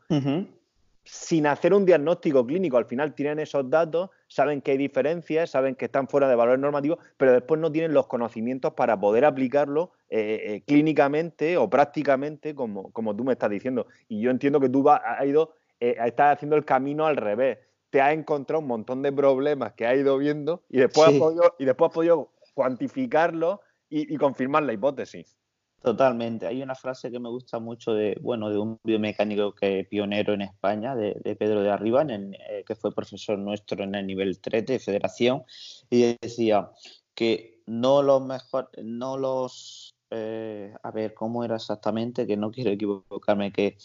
[1.03, 2.77] sin hacer un diagnóstico clínico.
[2.77, 6.59] Al final tienen esos datos, saben que hay diferencias, saben que están fuera de valores
[6.59, 12.55] normativos, pero después no tienen los conocimientos para poder aplicarlo eh, eh, clínicamente o prácticamente,
[12.55, 13.85] como, como, tú me estás diciendo.
[14.07, 17.59] Y yo entiendo que tú has ido, eh, estás haciendo el camino al revés.
[17.89, 21.55] Te has encontrado un montón de problemas que has ido viendo y después, has, podido,
[21.59, 25.35] y después has podido cuantificarlo y confirmar la hipótesis.
[25.81, 26.45] Totalmente.
[26.45, 30.43] Hay una frase que me gusta mucho de, bueno, de un biomecánico que pionero en
[30.43, 34.79] España, de, Pedro de Arriba, eh, que fue profesor nuestro en el nivel 3 de
[34.79, 35.43] federación,
[35.89, 36.69] y decía
[37.15, 42.27] que no los mejor, no los, eh, a ver, ¿cómo era exactamente?
[42.27, 43.75] Que no quiero equivocarme, que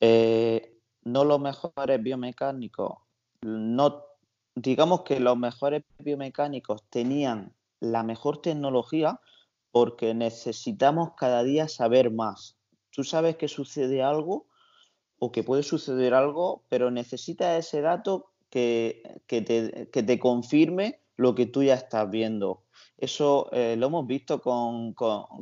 [0.00, 0.71] eh,
[1.04, 2.98] no los mejores biomecánicos,
[3.42, 4.04] no,
[4.54, 9.20] digamos que los mejores biomecánicos tenían la mejor tecnología,
[9.72, 12.56] porque necesitamos cada día saber más.
[12.90, 14.46] Tú sabes que sucede algo
[15.18, 21.62] o que puede suceder algo, pero necesitas ese dato que, te, confirme lo que tú
[21.62, 22.62] ya estás viendo.
[22.98, 24.94] Eso eh, lo hemos visto con,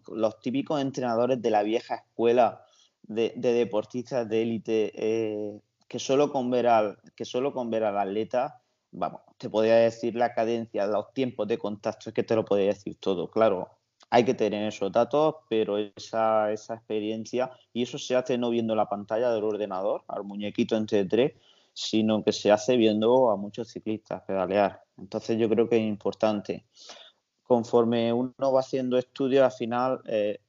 [0.08, 2.64] los típicos entrenadores de la vieja escuela
[3.02, 7.98] de, deportistas de élite, eh, que, solo con ver al, que solo con ver al
[7.98, 12.44] atleta, vamos, te podría decir la cadencia, los tiempos de contacto, es que te lo
[12.44, 18.16] podría decir todo, claro hay que tener esos datos, pero esa, experiencia, y eso se
[18.16, 21.32] hace no viendo la pantalla del ordenador, al muñequito en T3,
[21.72, 24.82] sino que se hace viendo a muchos ciclistas pedalear.
[24.98, 26.66] Entonces yo creo que es importante.
[27.44, 30.40] Conforme uno va haciendo estudios, al final eh,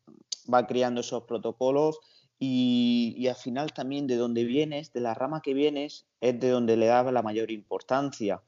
[0.52, 2.00] va creando esos protocolos
[2.42, 6.50] y, y, al final también de donde vienes, de la rama que vienes, es de
[6.50, 8.42] donde le da la mayor importancia.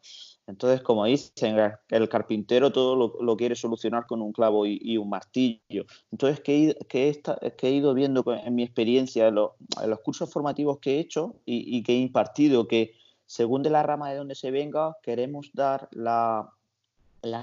[0.45, 1.58] Entonces, como dicen,
[1.89, 5.86] el carpintero todo lo, quiere solucionar con un clavo y, un martillo.
[6.12, 7.21] Entonces, que, que,
[7.62, 11.93] he ido viendo en mi experiencia, en, los cursos formativos que he hecho y, que
[11.93, 12.93] he impartido, que
[13.25, 16.51] según de la rama de donde se venga, queremos dar la,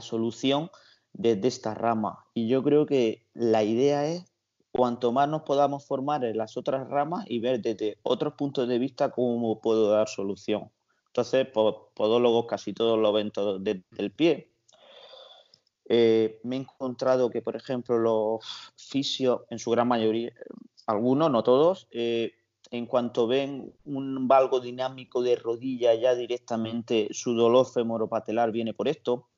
[0.00, 0.70] solución
[1.14, 2.26] desde esta rama.
[2.34, 4.29] Y yo creo que la idea es
[4.80, 8.78] cuanto más nos podamos formar en las otras ramas y ver desde otros puntos de
[8.78, 10.70] vista cómo puedo dar solución.
[11.08, 14.54] Entonces, podólogos casi todos lo ven todo desde el pie.
[15.86, 18.42] Eh, me he encontrado que, por ejemplo, los
[18.74, 20.32] fisios, en su gran mayoría,
[20.86, 22.32] algunos, no todos, eh,
[22.70, 28.88] en cuanto ven un valgo dinámico de rodilla, ya directamente su dolor femoropatelar viene por
[28.88, 29.28] esto.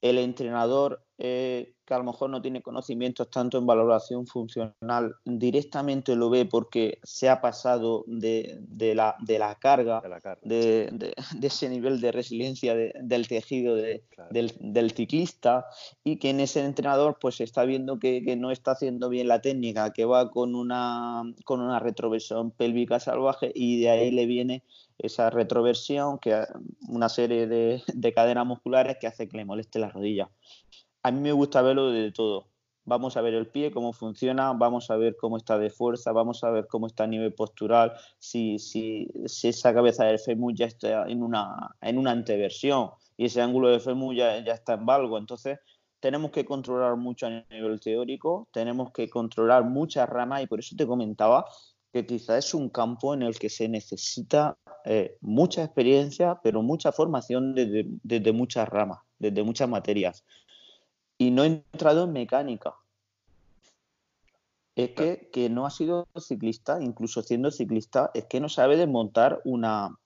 [0.00, 6.16] El entrenador eh, que a lo mejor no tiene conocimientos tanto en valoración funcional, directamente
[6.16, 8.60] lo ve porque se ha pasado de,
[8.94, 10.02] la, de la, carga,
[10.42, 15.64] de, ese nivel de resiliencia del tejido del, ciclista
[16.04, 19.90] y que en ese entrenador pues está viendo que, no está haciendo bien la técnica,
[19.94, 24.62] que va con una, con una retroversión pélvica salvaje y de ahí le viene
[24.98, 26.44] esa retroversión, que
[26.86, 30.28] una serie de, de cadenas musculares que hace que le moleste la rodilla
[31.02, 32.48] a mí me gusta verlo de todo.
[32.84, 36.42] Vamos a ver el pie, cómo funciona, vamos a ver cómo está de fuerza, vamos
[36.42, 40.64] a ver cómo está a nivel postural, si, si, si esa cabeza del fémur ya
[40.64, 44.86] está en una, en una anteversión y ese ángulo de fémur ya, ya está en
[44.86, 45.18] valgo.
[45.18, 45.58] Entonces,
[46.00, 50.74] tenemos que controlar mucho a nivel teórico, tenemos que controlar muchas ramas y por eso
[50.74, 51.44] te comentaba
[51.92, 54.56] que quizás es un campo en el que se necesita
[54.86, 60.24] eh, mucha experiencia, pero mucha formación desde, desde muchas ramas, desde muchas materias
[61.18, 62.74] y no he entrado en mecánica.
[64.76, 69.42] Es que, que, no ha sido ciclista, incluso siendo ciclista, es que no sabe desmontar
[69.44, 69.98] una,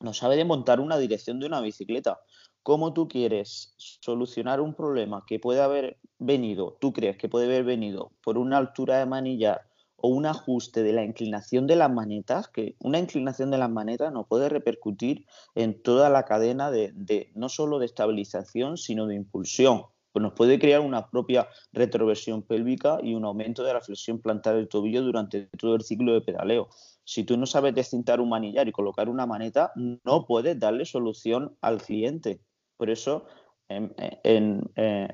[0.00, 2.20] no sabe desmontar una dirección de una bicicleta.
[2.62, 7.64] cómo tú quieres solucionar un problema que puede haber venido, tú crees que puede haber
[7.64, 12.48] venido por una altura de manillar o un ajuste de la inclinación de las manetas,
[12.48, 17.48] que una inclinación de las manetas no puede repercutir en toda la cadena de, no
[17.48, 19.86] solo de estabilización, sino de impulsión.
[20.12, 24.56] Pues nos puede crear una propia retroversión pélvica y un aumento de la flexión plantar
[24.56, 26.68] del tobillo durante todo el ciclo de pedaleo.
[27.04, 31.56] Si tú no sabes descintar un manillar y colocar una maneta, no puedes darle solución
[31.60, 32.40] al cliente.
[32.76, 33.26] Por eso,
[33.68, 34.62] en,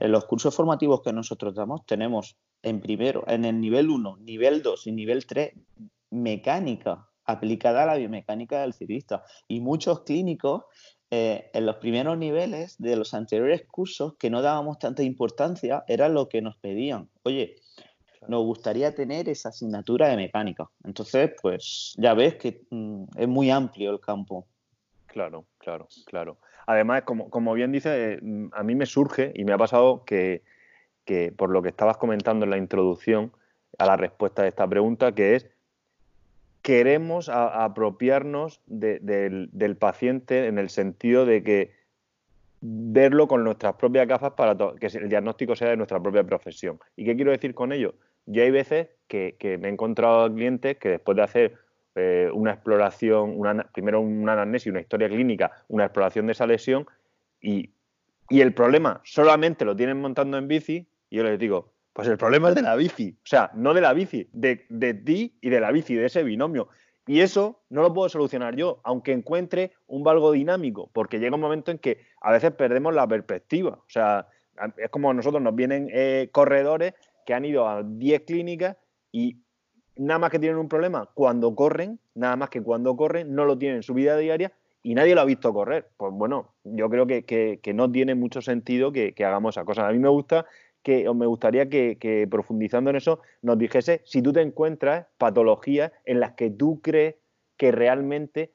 [0.00, 4.87] los cursos formativos que nosotros damos, tenemos en primero, en el nivel 1, nivel 2
[4.87, 5.52] y nivel 3,
[6.11, 9.24] mecánica aplicada a la biomecánica del ciclista.
[9.48, 10.64] Y muchos clínicos
[11.16, 16.09] eh, en los primeros niveles de los anteriores cursos que no dábamos tanta importancia era
[16.09, 17.09] lo que nos pedían.
[17.22, 17.57] Oye,
[18.27, 20.68] nos gustaría tener esa asignatura de mecánica.
[20.83, 24.46] Entonces, pues ya ves que mm, es muy amplio el campo.
[25.07, 26.38] Claro, claro, claro.
[26.66, 28.20] Además, como, como bien dice, eh,
[28.53, 30.42] a mí me surge y me ha pasado que
[31.05, 33.33] que por lo que estabas comentando en la introducción
[33.79, 35.50] a la respuesta de esta pregunta, que es
[36.64, 41.72] queremos apropiarnos del, paciente en el sentido de que
[42.62, 46.81] verlo con nuestras propias gafas para que el diagnóstico sea de nuestra propia profesión.
[46.96, 47.96] ¿Y qué quiero decir con ello?
[48.24, 51.59] Yo hay veces que, me he encontrado clientes que después de hacer
[51.96, 53.38] eh, una exploración,
[53.74, 56.87] primero una anamnesis, una historia clínica, una exploración de esa lesión,
[57.42, 57.68] y,
[58.31, 62.18] y el problema solamente lo tienen montando en bici, y yo les digo, pues el
[62.18, 65.48] problema es de la bici, o sea, no de la bici, de, de ti y
[65.48, 66.68] de la bici, de ese binomio.
[67.07, 71.40] Y eso no lo puedo solucionar yo, aunque encuentre un valgo dinámico, porque llega un
[71.40, 73.78] momento en que a veces perdemos la perspectiva.
[73.78, 74.26] O sea,
[74.76, 78.76] es como nosotros nos vienen eh, corredores que han ido a 10 clínicas
[79.12, 79.38] y
[79.96, 83.57] nada más que tienen un problema cuando corren, nada más que cuando corren, no lo
[83.57, 84.52] tienen en su vida diaria
[84.83, 85.88] y nadie lo ha visto correr.
[85.96, 89.87] Pues bueno, yo creo que, no tiene mucho sentido que, que, hagamos esa cosa.
[89.87, 90.46] A mí me gusta
[90.84, 96.20] que me gustaría que, profundizando en eso nos dijese si tú te encuentras patologías en
[96.20, 97.16] las que tú crees
[97.56, 98.52] que realmente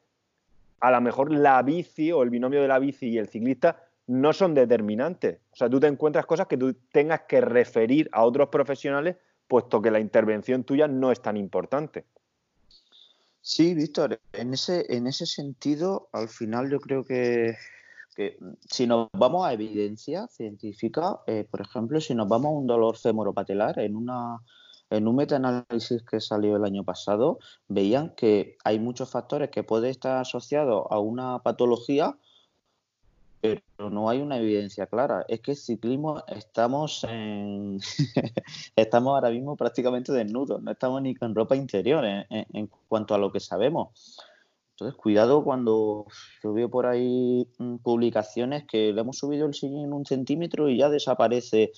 [0.78, 4.32] a lo mejor la bici o el binomio de la bici y el ciclista no
[4.32, 5.40] son determinantes.
[5.52, 9.16] O sea, tú te encuentras cosas que tú tengas que referir a otros profesionales
[9.48, 12.04] puesto que la intervención tuya no es tan importante.
[13.42, 17.56] Sí, Víctor, en ese, en ese sentido, al final yo creo que
[18.40, 22.66] mm, si nos vamos a evidencia científica, eh, por ejemplo, si nos vamos a un
[22.66, 24.40] dolor femoropatelar, en una
[24.90, 29.90] en un metaanálisis que salió el año pasado, veían que hay muchos factores que pueden
[29.90, 32.16] estar asociados a una patología,
[33.40, 35.24] pero no hay una evidencia clara.
[35.28, 37.78] Es que el ciclismo estamos en
[38.76, 43.30] estamos ahora mismo prácticamente desnudos, no estamos ni con ropa interior en cuanto a lo
[43.30, 44.18] que sabemos.
[44.80, 46.06] Entonces, cuidado cuando
[46.42, 50.78] yo veo por ahí mm, publicaciones que le hemos subido el sillín un centímetro y
[50.78, 51.72] ya desaparece.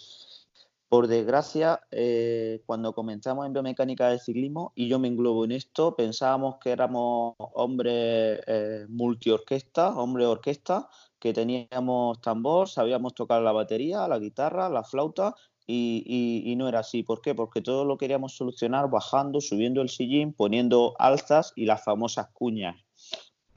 [0.89, 5.97] Por desgracia, eh, cuando comenzamos en biomecánica del ciclismo, y yo me englobo en esto,
[5.97, 10.89] pensábamos que éramos hombres eh, multiorquesta, hombres orquesta,
[11.19, 15.35] que teníamos tambor, sabíamos tocar la batería, la guitarra, la flauta,
[15.67, 17.03] y, y, no era así.
[17.03, 17.35] ¿Por qué?
[17.35, 22.77] Porque todo lo queríamos solucionar bajando, subiendo el sillín, poniendo alzas y las famosas cuñas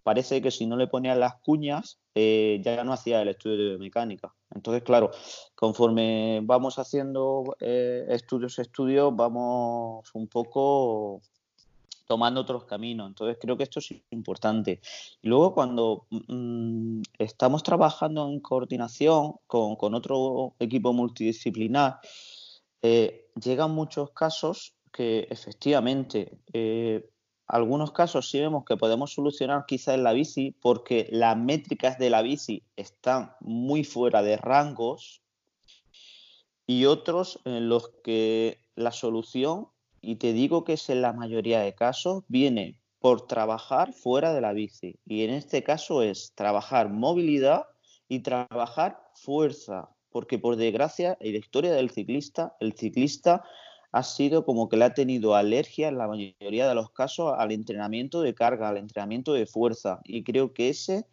[0.06, 3.80] parece que si no le ponían las cuñas, eh, ya no hacía el estudio de
[3.80, 4.36] mecánica.
[4.54, 5.10] Entonces, claro,
[5.56, 11.24] conforme vamos haciendo eh, estudios, estudios, vamos un poco
[12.06, 13.08] tomando otros caminos.
[13.08, 14.80] Entonces, creo que esto es importante.
[15.24, 22.00] Y luego, cuando mm, estamos trabajando en coordinación con, otro equipo multidisciplinar,
[22.84, 26.38] eh, llegan muchos casos que efectivamente
[27.48, 32.10] algunos casos sí vemos que podemos solucionar quizá en la bici porque las métricas de
[32.10, 35.22] la bici están muy fuera de rangos
[36.68, 39.68] y otros en los que la solución,
[40.02, 44.42] y te digo que es en la mayoría de casos, viene por trabajar fuera de
[44.42, 44.96] la bici.
[45.06, 47.66] Y en este caso es trabajar movilidad
[48.08, 53.44] y trabajar fuerza, porque por desgracia en la historia del ciclista, el ciclista
[53.96, 57.54] ha sido como que le ha tenido alergia en la mayoría de los casos al
[57.54, 60.02] entrenamiento de carga, al entrenamiento de fuerza.
[60.04, 61.08] Y creo que ese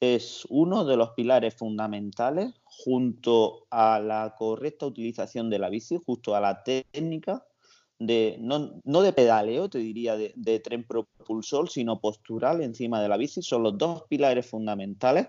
[0.00, 6.34] es uno de los pilares fundamentales junto a la correcta utilización de la bici, justo
[6.34, 7.46] a la técnica
[8.00, 13.42] de, no, de pedaleo, te diría, de, tren propulsor, sino postural encima de la bici.
[13.42, 15.28] Son los dos pilares fundamentales,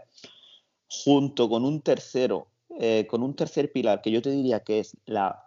[0.90, 2.48] junto con un tercero,
[2.80, 5.45] eh, con un tercer pilar que yo te diría que es la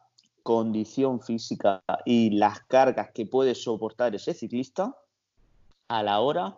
[0.49, 4.96] condición física y las cargas que puede soportar ese ciclista
[5.88, 6.57] a la hora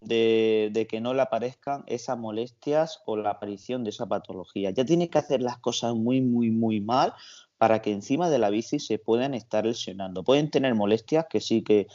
[0.00, 4.70] de, que no le aparezcan esas molestias o la aparición de esa patología.
[4.70, 7.12] Ya tiene que hacer las cosas muy, muy, muy mal
[7.58, 10.24] para que encima de la bici se puedan estar lesionando.
[10.24, 11.86] Pueden tener molestias que sí que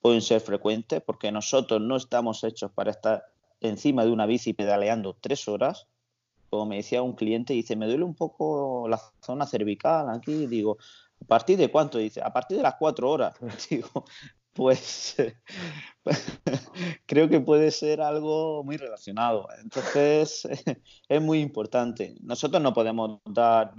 [0.00, 3.26] pueden ser frecuentes porque nosotros no estamos hechos para estar
[3.60, 5.86] encima de una bici pedaleando tres horas.
[6.52, 10.46] Como me decía un cliente, dice, me duele un poco la zona cervical aquí.
[10.46, 10.76] Digo,
[11.22, 11.96] ¿a partir de cuánto?
[11.96, 13.34] Dice, a partir de las cuatro horas.
[13.70, 14.04] Digo,
[14.52, 15.16] pues
[17.06, 19.48] creo que puede ser algo muy relacionado.
[19.62, 20.46] Entonces,
[21.08, 22.16] es muy importante.
[22.20, 23.74] Nosotros no podemos dar,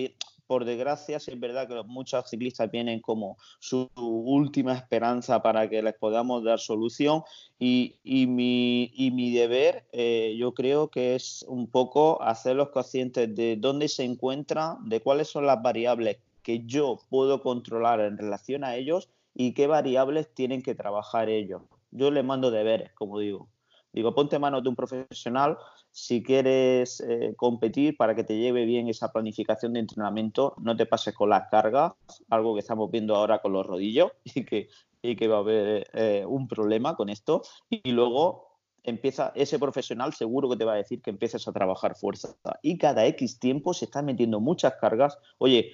[0.47, 5.93] por desgracia, es verdad que muchos ciclistas vienen como su última esperanza para que les
[5.95, 7.23] podamos dar solución
[7.59, 14.03] y, mi, deber eh, yo creo que es un poco hacerlos conscientes de dónde se
[14.03, 19.53] encuentran, de cuáles son las variables que yo puedo controlar en relación a ellos y
[19.53, 21.61] qué variables tienen que trabajar ellos.
[21.91, 23.47] Yo les mando deberes, como digo.
[23.93, 25.57] Digo, ponte manos de un profesional
[25.93, 30.87] si quieres eh, competir para que te lleve bien esa planificación de entrenamiento, no te
[30.87, 31.93] pases con las cargas,
[32.31, 34.69] algo que estamos viendo ahora con los rodillos y que,
[35.01, 37.43] que va a haber eh, un problema con esto.
[37.69, 41.95] Y luego empieza ese profesional seguro que te va a decir que empieces a trabajar
[41.95, 42.35] fuerza.
[42.63, 45.15] Y cada X tiempo se están metiendo muchas cargas.
[45.37, 45.73] Oye,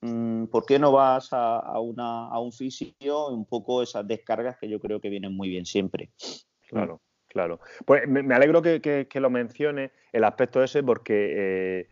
[0.00, 3.30] mm, ¿por qué no vas a, una, a un fisio?
[3.30, 6.12] Un poco esas descargas que yo creo que vienen muy bien siempre.
[6.68, 7.00] Claro.
[7.36, 7.60] Claro.
[7.84, 11.88] Pues me, alegro que, lo mencione el aspecto ese porque eh,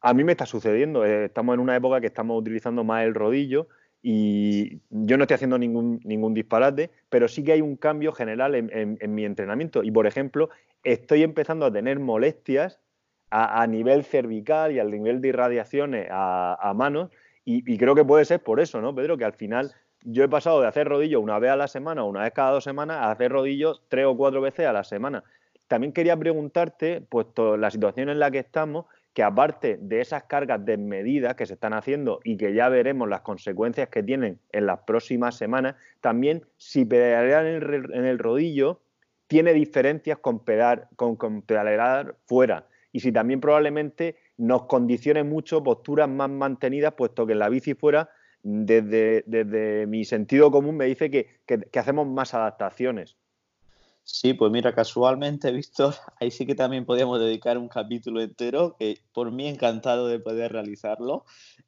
[0.00, 1.04] a mí me está sucediendo.
[1.04, 3.68] Eh, estamos en una época que estamos utilizando más el rodillo
[4.00, 8.54] y yo no estoy haciendo ningún, ningún disparate, pero sí que hay un cambio general
[8.54, 9.82] en, mi entrenamiento.
[9.82, 10.48] Y, por ejemplo,
[10.82, 12.80] estoy empezando a tener molestias
[13.28, 17.10] a, nivel cervical y al nivel de irradiaciones a, manos
[17.44, 19.18] y, y, creo que puede ser por eso, ¿no, Pedro?
[19.18, 19.74] Que al final
[20.08, 22.52] yo he pasado de hacer rodillos una vez a la semana o una vez cada
[22.52, 25.24] dos semanas a hacer rodillos tres o cuatro veces a la semana.
[25.66, 30.64] También quería preguntarte, puesto la situación en la que estamos, que aparte de esas cargas
[30.64, 34.80] desmedidas que se están haciendo y que ya veremos las consecuencias que tienen en las
[34.80, 38.80] próximas semanas, también si pedalear en el, rodillo
[39.26, 40.44] tiene diferencias con,
[40.94, 47.26] con, con pedalear fuera y si también probablemente nos condicione mucho posturas más mantenidas, puesto
[47.26, 48.08] que en la bici fuera
[48.48, 51.40] desde, mi sentido común me dice que,
[51.78, 53.16] hacemos más adaptaciones.
[54.04, 59.00] Sí, pues mira, casualmente, Víctor, ahí sí que también podríamos dedicar un capítulo entero, que
[59.12, 61.24] por mí encantado de poder realizarlo.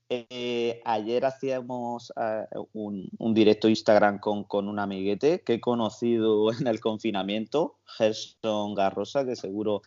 [0.08, 6.68] Eh, ayer hacíamos eh, un, directo Instagram con, con, un amiguete que he conocido en
[6.68, 9.82] el confinamiento, Gerson Garrosa, que seguro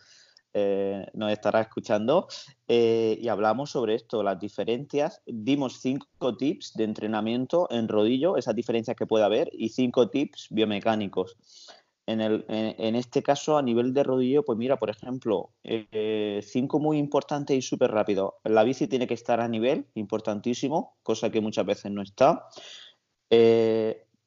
[0.54, 2.28] eh, nos estará escuchando
[2.68, 5.22] eh, y hablamos sobre esto, las diferencias.
[5.26, 10.48] Dimos cinco tips de entrenamiento en rodillo, esas diferencias que puede haber, y cinco tips
[10.50, 11.36] biomecánicos.
[12.04, 16.80] En, el, en, este caso, a nivel de rodillo, pues mira, por ejemplo, eh, cinco
[16.80, 18.38] muy importantes y súper rápido.
[18.42, 22.48] La bici tiene que estar a nivel, importantísimo, cosa que muchas veces no está.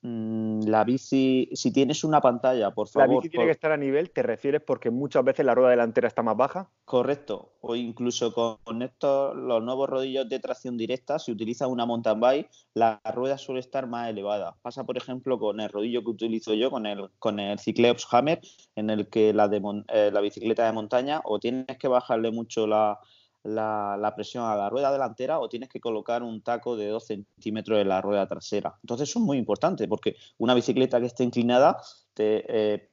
[0.05, 3.09] La bici, si tienes una pantalla, por favor.
[3.09, 6.07] La bici tiene que estar a nivel, ¿te refieres porque muchas veces la rueda delantera
[6.07, 6.69] está más baja?
[6.85, 12.19] Correcto, o incluso con estos, los nuevos rodillos de tracción directa, si utilizas una mountain
[12.19, 14.55] bike, la rueda suele estar más elevada.
[14.61, 18.41] Pasa, por ejemplo, con el rodillo que utilizo yo, con el, con el Cycleops Hammer,
[18.75, 19.49] en el que la,
[19.87, 22.99] eh, la bicicleta de montaña, o tienes que bajarle mucho la,
[23.45, 27.79] la, presión a la rueda delantera o tienes que colocar un taco de 2 centímetros
[27.79, 28.75] en la rueda trasera.
[28.81, 31.77] Entonces eso es muy importante porque una bicicleta que esté inclinada,
[32.17, 32.89] eh,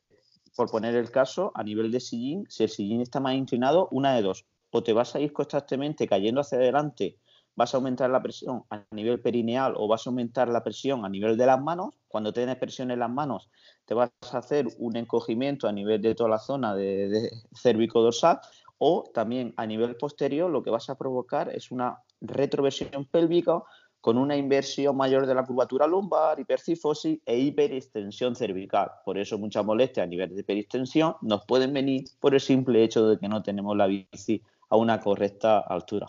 [0.54, 4.14] por poner el caso, a nivel de sillín, si el sillín está más inclinado, una
[4.14, 4.44] de dos.
[4.70, 7.18] O te vas a ir constantemente cayendo hacia adelante,
[7.54, 11.08] vas a aumentar la presión a nivel perineal o vas a aumentar la presión a
[11.08, 11.94] nivel de las manos.
[12.08, 13.50] Cuando tienes presión en las manos,
[13.84, 18.40] te vas a hacer un encogimiento a nivel de toda la zona de, de cérvico-dorsal
[18.84, 23.62] o también a nivel posterior lo que vas a provocar es una retroversión pélvica
[24.00, 28.90] con una inversión mayor de la curvatura lumbar, hipercifosis e hiperextensión cervical.
[29.04, 33.06] Por eso muchas molestias a nivel de hiperextensión nos pueden venir por el simple hecho
[33.06, 36.08] de que no tenemos la bici a una correcta altura.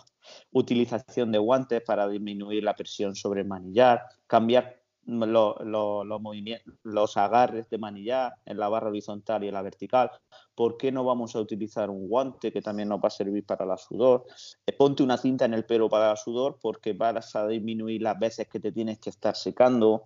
[0.50, 7.68] Utilización de guantes para disminuir la presión sobre el manillar, cambiar los movimientos, los agarres
[7.70, 10.10] de manillar en la barra horizontal y en la vertical.
[10.54, 13.66] ¿Por qué no vamos a utilizar un guante que también nos va a servir para
[13.66, 14.24] la sudor?
[14.66, 18.18] Eh, ponte una cinta en el pelo para la sudor porque vas a disminuir las
[18.18, 20.04] veces que te tienes que estar secando.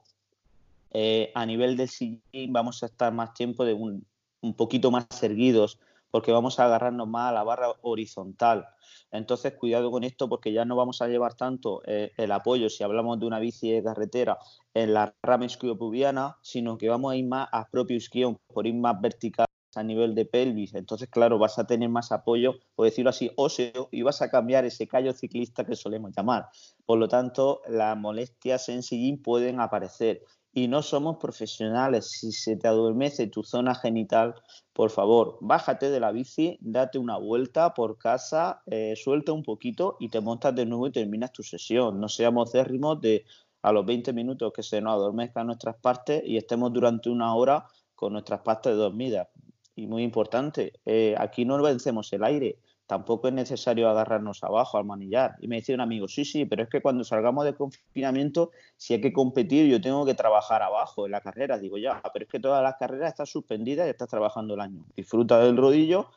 [0.90, 4.06] Eh, a nivel del sillín vamos a estar más tiempo de un,
[4.40, 5.78] un poquito más erguidos
[6.10, 8.66] porque vamos a agarrarnos más a la barra horizontal.
[9.10, 12.84] Entonces, cuidado con esto porque ya no vamos a llevar tanto eh, el apoyo, si
[12.84, 14.38] hablamos de una bici de carretera,
[14.74, 18.74] en la rama isquiopubiana, sino que vamos a ir más a propio isquión, por ir
[18.74, 23.10] más vertical a nivel de pelvis, entonces claro, vas a tener más apoyo, por decirlo
[23.10, 26.48] así, óseo, y vas a cambiar ese callo ciclista que solemos llamar.
[26.84, 30.22] Por lo tanto, las molestias en sillín pueden aparecer
[30.58, 32.10] y no somos profesionales.
[32.10, 34.34] Si se te adormece tu zona genital,
[34.72, 39.96] por favor, bájate de la bici, date una vuelta por casa, eh, suelta un poquito
[40.00, 42.00] y te montas de nuevo y terminas tu sesión.
[42.00, 43.24] No seamos cérrimos de
[43.62, 47.66] a los 20 minutos que se nos adormezcan nuestras partes y estemos durante una hora
[47.94, 49.28] con nuestras partes dormidas.
[49.76, 52.58] Y muy importante, eh, aquí no vencemos el aire
[52.88, 55.36] tampoco es necesario agarrarnos abajo al manillar.
[55.40, 58.94] Y me decía un amigo, sí, sí, pero es que cuando salgamos de confinamiento, si
[58.94, 61.58] hay que competir, yo tengo que trabajar abajo en la carrera.
[61.58, 64.86] Digo, ya, pero es que todas las carreras están suspendidas y estás trabajando el año.
[64.96, 66.08] Disfruta del rodillo,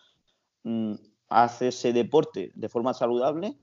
[0.64, 0.94] mm,
[1.28, 3.58] haz ese deporte de forma saludable,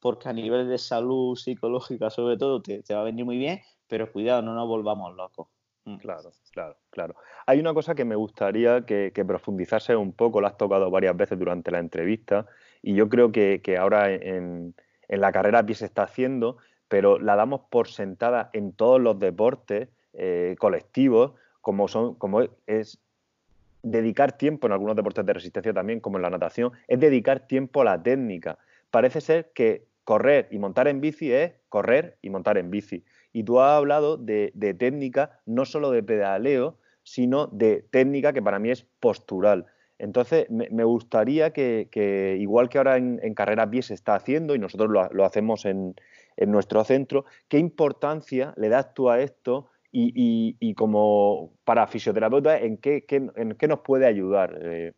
[0.00, 4.10] porque a nivel de salud psicológica sobre todo te, va a venir muy bien, pero
[4.10, 5.48] cuidado, no nos volvamos locos.
[5.86, 5.96] Mm.
[5.96, 7.14] Claro, claro, claro.
[7.46, 11.38] Hay una cosa que me gustaría que, profundizase un poco, la has tocado varias veces
[11.38, 12.46] durante la entrevista,
[12.82, 14.74] y yo creo que, ahora en,
[15.08, 16.56] la carrera pie se está haciendo,
[16.88, 23.00] pero la damos por sentada en todos los deportes eh, colectivos, como, son, como es
[23.82, 27.82] dedicar tiempo en algunos deportes de resistencia también, como en la natación, es dedicar tiempo
[27.82, 28.58] a la técnica.
[28.90, 33.04] Parece ser que correr y montar en bici es correr y montar en bici.
[33.34, 38.60] Y tú has hablado de, técnica, no solo de pedaleo, sino de técnica que para
[38.60, 39.66] mí es postural.
[39.98, 44.88] Entonces, me, gustaría que, igual que ahora en, carrera pie se está haciendo y nosotros
[45.10, 45.96] lo, hacemos en,
[46.46, 53.04] nuestro centro, ¿qué importancia le das tú a esto y, como para fisioterapeuta, ¿en qué,
[53.08, 54.92] en qué nos puede ayudar eh,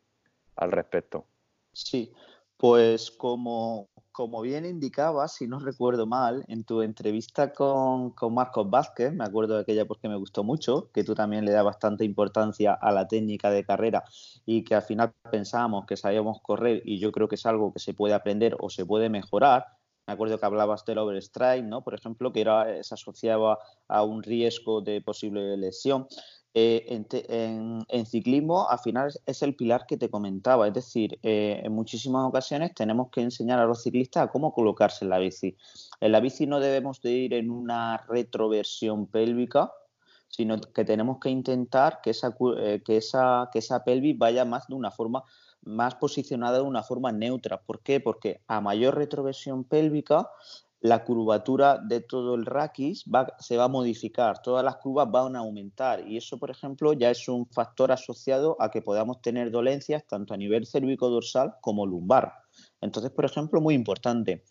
[0.56, 1.24] al respecto?
[1.72, 2.12] Sí,
[2.58, 9.12] pues como, como bien indicabas, si no recuerdo mal, en tu entrevista con, Marcos Vázquez,
[9.12, 12.72] me acuerdo de aquella porque me gustó mucho, que tú también le das bastante importancia
[12.72, 14.04] a la técnica de carrera
[14.46, 17.78] y que al final pensábamos que sabíamos correr y yo creo que es algo que
[17.78, 19.66] se puede aprender o se puede mejorar.
[20.06, 21.84] Me acuerdo que hablabas del overstrike, ¿no?
[21.84, 26.06] Por ejemplo, que era, se asociaba a un riesgo de posible lesión.
[26.58, 31.70] Eh, en, ciclismo al final es el pilar que te comentaba, es decir, eh, en
[31.74, 35.54] muchísimas ocasiones tenemos que enseñar a los ciclistas a cómo colocarse en la bici.
[36.00, 39.70] En la bici no debemos de ir en una retroversión pélvica,
[40.28, 44.66] sino que tenemos que intentar que esa, eh, que esa, que esa pelvis vaya más
[44.66, 45.24] de una forma
[45.60, 47.60] más posicionada de una forma neutra.
[47.60, 48.00] ¿Por qué?
[48.00, 50.30] Porque a mayor retroversión pélvica,
[50.86, 53.04] la curvatura de todo el raquis
[53.40, 57.10] se va a modificar, todas las curvas van a aumentar y eso, por ejemplo, ya
[57.10, 62.32] es un factor asociado a que podamos tener dolencias tanto a nivel cérvico-dorsal como lumbar.
[62.80, 64.44] Entonces, por ejemplo, muy importante.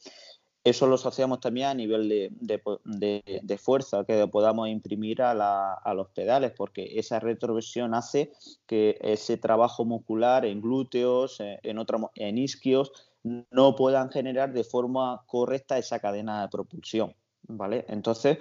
[0.65, 6.99] Eso lo asociamos también a nivel de, fuerza que podamos imprimir a, los pedales, porque
[6.99, 8.33] esa retroversión hace
[8.65, 12.91] que ese trabajo muscular en glúteos, en, en isquios,
[13.25, 17.15] no puedan generar de forma correcta esa cadena de propulsión,
[17.47, 17.85] ¿vale?
[17.87, 18.37] Entonces,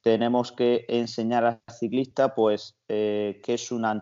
[0.00, 4.00] tenemos que enseñar al ciclista pues eh, qué es una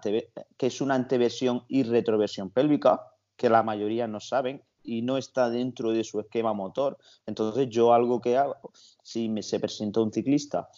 [0.80, 3.00] una anteversión y retroversión pélvica,
[3.36, 6.98] que la mayoría no saben y no está dentro de su esquema motor.
[7.26, 8.56] Entonces, yo algo que hago,
[9.02, 10.68] si me se presenta un ciclista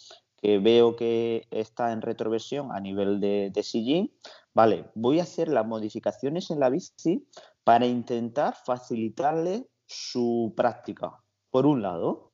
[0.41, 4.13] que veo que está en retroversión a nivel de, de sillín,
[4.53, 7.27] vale, voy a hacer las modificaciones en la bici
[7.69, 11.21] para intentar facilitarle su práctica.
[11.51, 12.31] Por un lado,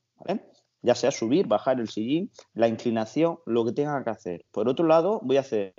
[0.81, 4.45] ya sea subir, bajar el sillín, la inclinación, lo que tenga que hacer.
[4.51, 5.73] Por otro lado, voy a hacer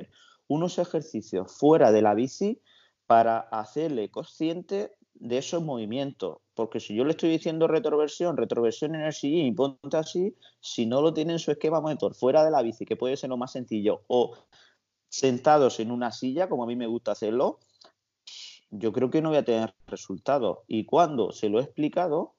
[0.47, 2.61] unos ejercicios fuera de la bici
[3.07, 6.37] para hacerle consciente de esos movimientos.
[6.53, 10.85] Porque si yo le estoy diciendo retroversión, retroversión en el sillín y ponte así, si
[10.85, 13.39] no lo tiene en su esquema motor fuera de la bici, que puede ser lo
[13.39, 14.37] más sencillo, o
[15.09, 17.59] sentados en una silla, como a mí me gusta hacerlo,
[18.71, 20.59] yo creo que no voy a tener resultados.
[20.67, 22.35] Y cuando se lo he explicado,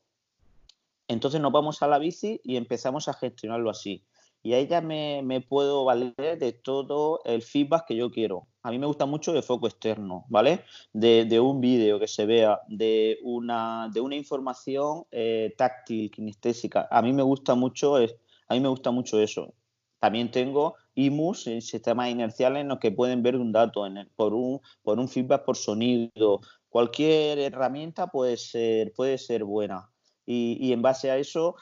[1.08, 4.04] entonces nos vamos a la bici y empezamos a gestionarlo así.
[4.44, 8.48] Y ahí ya me, puedo valer de todo el feedback que yo quiero.
[8.62, 10.64] A mí me gusta mucho el foco externo, ¿vale?
[10.94, 16.88] De, un vídeo que se vea, de una, de una información eh, táctil, kinestésica.
[16.92, 19.54] A mí me gusta mucho, a mí me gusta mucho eso.
[20.00, 25.00] También tengo IMUS, sistemas inerciales en los que pueden ver un dato por, un, por
[25.00, 26.42] un feedback por sonido.
[26.70, 29.90] Cualquier herramienta puede ser, puede ser buena.
[30.26, 31.56] Y, en base a eso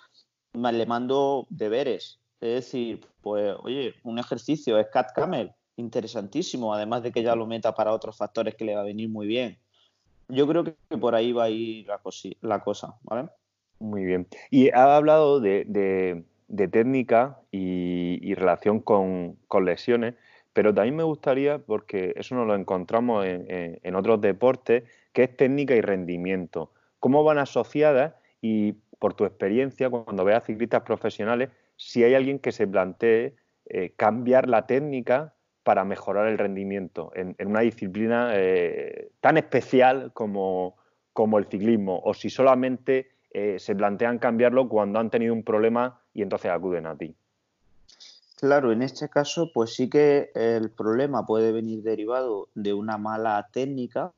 [0.54, 2.20] le mando deberes.
[2.40, 7.46] Es decir, pues, oye, un ejercicio es Cat Camel, interesantísimo, además de que ya lo
[7.46, 9.60] meta para otros factores que le va a venir muy bien.
[10.30, 11.88] Yo creo que por ahí va a ir
[12.42, 12.96] la, cosa.
[13.80, 14.28] Muy bien.
[14.50, 20.16] Y ha hablado de técnica y, relación con, lesiones,
[20.54, 24.84] pero también me gustaría, porque eso no lo encontramos en, otros deportes,
[25.14, 26.72] que es técnica y rendimiento.
[27.00, 28.14] ¿Cómo van asociadas?
[28.41, 33.36] Y por tu experiencia, cuando veas ciclistas profesionales, si hay alguien que se plantee
[33.68, 35.34] eh, cambiar la técnica
[35.64, 40.78] para mejorar el rendimiento en, una disciplina eh, tan especial como,
[41.12, 46.00] como, el ciclismo, o si solamente eh, se plantean cambiarlo cuando han tenido un problema
[46.16, 47.13] y entonces acuden a ti.
[48.38, 53.47] Claro, en este caso, pues sí que el problema puede venir derivado de una mala
[53.51, 54.11] técnica,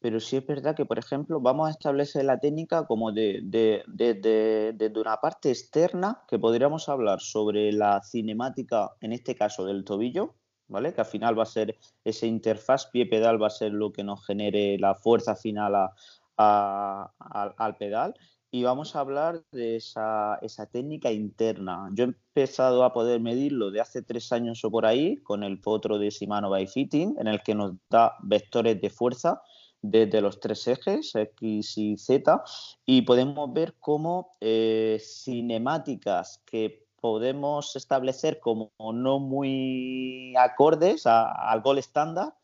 [0.00, 4.92] pero sí es verdad que, por ejemplo, vamos a establecer la técnica como de, de,
[4.96, 10.34] una parte externa, que podríamos hablar sobre la cinemática, en este caso del tobillo,
[10.68, 10.94] ¿vale?
[10.94, 14.24] Que al final va a ser ese interfaz pie-pedal, va a ser lo que nos
[14.24, 15.90] genere la fuerza final
[16.36, 18.14] al pedal
[18.50, 21.88] y vamos a hablar de esa, esa, técnica interna.
[21.92, 25.60] Yo he empezado a poder medirlo de hace tres años o por ahí con el
[25.60, 29.42] potro de Shimano by Fitting, en el que nos da vectores de fuerza
[29.82, 32.42] desde los tres ejes, X y Z,
[32.84, 41.78] y podemos ver cómo eh, cinemáticas que podemos establecer como no muy acordes al gol
[41.78, 42.34] estándar,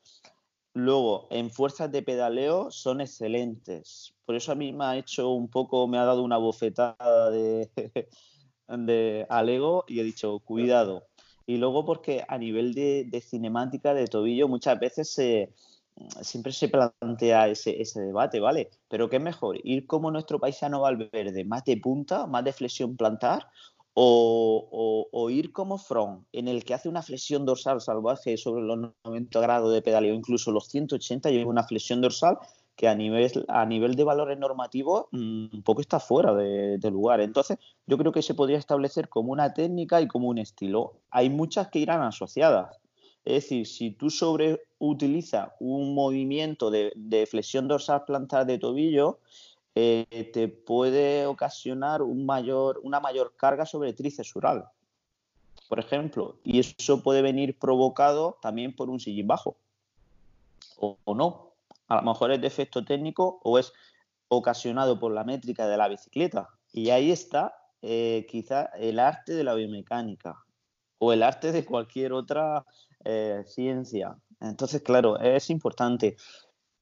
[0.76, 4.14] Luego, en fuerzas de pedaleo son excelentes.
[4.26, 7.70] Por eso a mí me ha hecho un poco, me ha dado una bofetada de,
[8.68, 11.06] de al ego y he dicho, cuidado.
[11.46, 15.54] Y luego porque a nivel de, cinemática de tobillo muchas veces se,
[16.22, 18.68] siempre se plantea ese, debate, ¿vale?
[18.88, 19.58] Pero ¿qué es mejor?
[19.62, 23.48] ¿Ir como nuestro paisano Valverde, más de punta, más de flexión plantar?
[23.98, 29.40] o, ir como front, en el que hace una flexión dorsal salvaje sobre los 90
[29.40, 32.36] grados de pedaleo, incluso los 180 lleva una flexión dorsal
[32.76, 37.20] que a nivel, a nivel de valores normativos mm, un poco está fuera de, lugar.
[37.20, 40.94] Entonces, yo creo que se podría establecer como una técnica y como un estilo.
[41.10, 42.76] Hay muchas que irán asociadas.
[43.24, 49.18] Es decir, si tú sobreutilizas un movimiento de, de flexión dorsal plantar de tobillo,
[49.78, 54.32] eh, te puede ocasionar un mayor, una mayor carga sobre tríceps
[55.68, 59.56] por ejemplo, y eso puede venir provocado también por un sillín bajo,
[60.78, 61.45] o, no.
[61.88, 63.72] A lo mejor es defecto técnico o es
[64.28, 66.48] ocasionado por la métrica de la bicicleta.
[66.72, 70.36] Y ahí está eh, quizá el arte de la biomecánica
[70.98, 72.64] o el arte de cualquier otra
[73.04, 74.16] eh, ciencia.
[74.40, 76.16] Entonces, claro, es importante.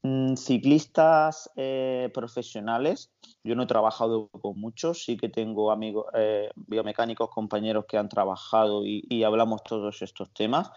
[0.07, 3.11] Mm, ciclistas eh, profesionales,
[3.43, 8.11] yo no he trabajado con muchos, sí que tengo amigos eh, biomecánicos, compañeros que han
[8.11, 10.71] trabajado y, hablamos todos estos temas.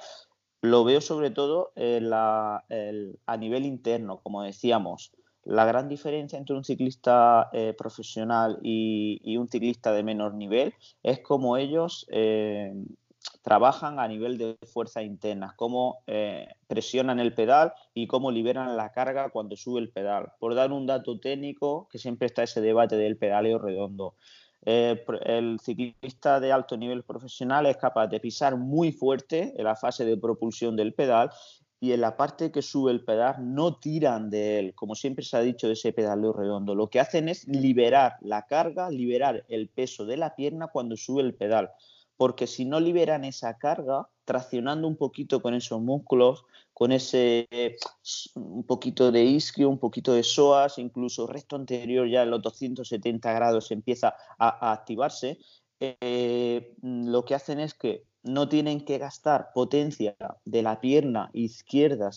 [0.62, 5.12] Lo veo sobre todo a nivel interno, como decíamos.
[5.43, 11.20] La gran diferencia entre un ciclista eh, profesional y, un ciclista de menor nivel es
[11.20, 12.05] como ellos
[13.41, 18.91] trabajan a nivel de fuerzas internas, cómo eh, presionan el pedal y cómo liberan la
[18.91, 20.34] carga cuando sube el pedal.
[20.39, 24.16] Por dar un dato técnico, que siempre está ese debate del pedaleo redondo.
[24.66, 29.76] Eh, el ciclista de alto nivel profesional es capaz de pisar muy fuerte en la
[29.76, 31.30] fase de propulsión del pedal
[31.80, 35.38] y en la parte que sube el pedal no tiran de él, como siempre se
[35.38, 36.74] ha dicho de ese pedaleo redondo.
[36.74, 41.22] Lo que hacen es liberar la carga, liberar el peso de la pierna cuando sube
[41.22, 41.72] el pedal
[42.18, 46.43] porque si no liberan esa carga, traccionando un poquito con esos músculos,
[46.78, 47.47] con ese
[48.36, 53.34] un poquito de isquio, un poquito de psoas, incluso resto anterior ya en los 270
[53.34, 55.39] grados empieza a, activarse,
[55.80, 60.15] eh, lo que hacen es que no tienen que gastar potencia
[60.45, 62.11] de la pierna izquierda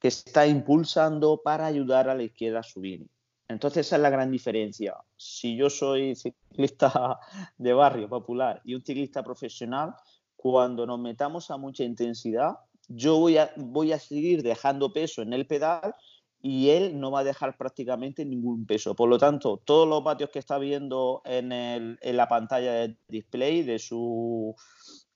[0.00, 3.06] que está impulsando para ayudar a la izquierda a subir.
[3.46, 4.96] Entonces esa es la gran diferencia.
[5.16, 7.20] Si yo soy ciclista
[7.58, 9.94] de barrio popular y un ciclista profesional,
[10.34, 12.56] cuando nos metamos a mucha intensidad,
[12.88, 15.94] yo voy a, voy a seguir dejando peso en el pedal
[16.40, 18.94] y él no va a dejar prácticamente ningún peso.
[18.94, 22.96] Por lo tanto, todos los vatios que está viendo en, el, en la pantalla de
[23.08, 24.54] display de su,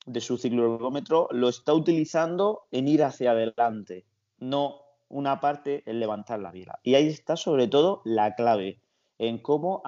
[0.07, 4.07] de su ciclómetro lo está utilizando en ir hacia adelante,
[4.39, 6.79] no una parte es levantar la vela.
[6.83, 8.81] Y ahí está sobre todo la clave
[9.19, 9.83] en cómo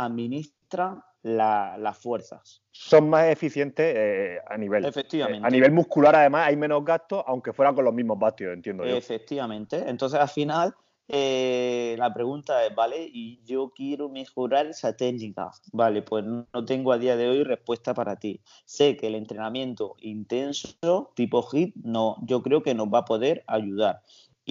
[1.22, 2.62] las fuerzas.
[2.70, 4.84] Son más eficientes eh, a nivel.
[4.84, 5.46] Efectivamente.
[5.46, 8.96] a nivel muscular, además, hay menos gastos, aunque fuera con los mismos vatios, entiendo yo.
[8.96, 9.84] Efectivamente.
[9.86, 10.74] Entonces, al final,
[11.08, 13.08] eh, la pregunta es, ¿vale?
[13.12, 15.50] Y yo quiero mejorar esa técnica.
[15.72, 18.40] Vale, pues no tengo a día de hoy respuesta para ti.
[18.64, 23.44] Sé que el entrenamiento intenso, tipo HIT, no, yo creo que nos va a poder
[23.46, 24.02] ayudar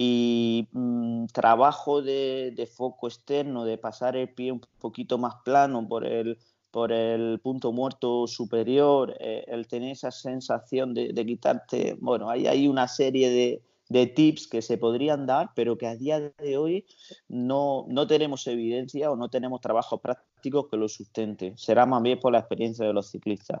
[0.02, 6.06] y mm, trabajo de, foco externo, de pasar el pie un poquito más plano por
[6.06, 6.38] el,
[6.70, 12.88] por el punto muerto superior, eh, el tener esa sensación de, quitarte, bueno, hay una
[12.88, 16.86] serie de, de, tips que se podrían dar, pero que a día de hoy
[17.28, 21.58] no, no tenemos evidencia o no tenemos trabajos prácticos que lo sustenten.
[21.58, 23.60] Será más bien por la experiencia de los ciclistas.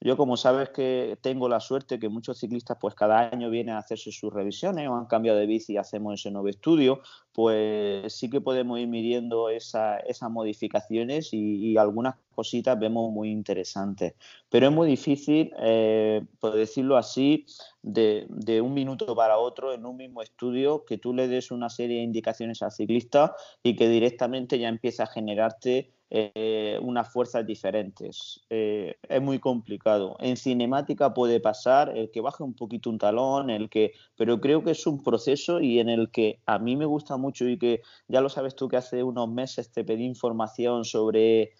[0.00, 3.78] Yo, como sabes que tengo la suerte que muchos ciclistas, pues cada año vienen a
[3.78, 7.00] hacerse sus revisiones o han cambiado de bici y hacemos ese nuevo estudio,
[7.32, 14.14] pues sí que podemos ir midiendo esas modificaciones y, algunas cositas vemos muy interesantes.
[14.48, 17.46] Pero es muy difícil, eh, por decirlo así,
[17.82, 21.70] de, de, un minuto para otro en un mismo estudio que tú le des una
[21.70, 23.34] serie de indicaciones al ciclista
[23.64, 28.40] y que directamente ya empiece a generarte eh, unas fuerzas diferentes.
[28.48, 30.16] Eh, es muy complicado.
[30.20, 34.64] En cinemática puede pasar el que baje un poquito un talón, el que, pero creo
[34.64, 37.82] que es un proceso y en el que a mí me gusta mucho y que
[38.08, 41.52] ya lo sabes tú que hace unos meses te pedí información sobre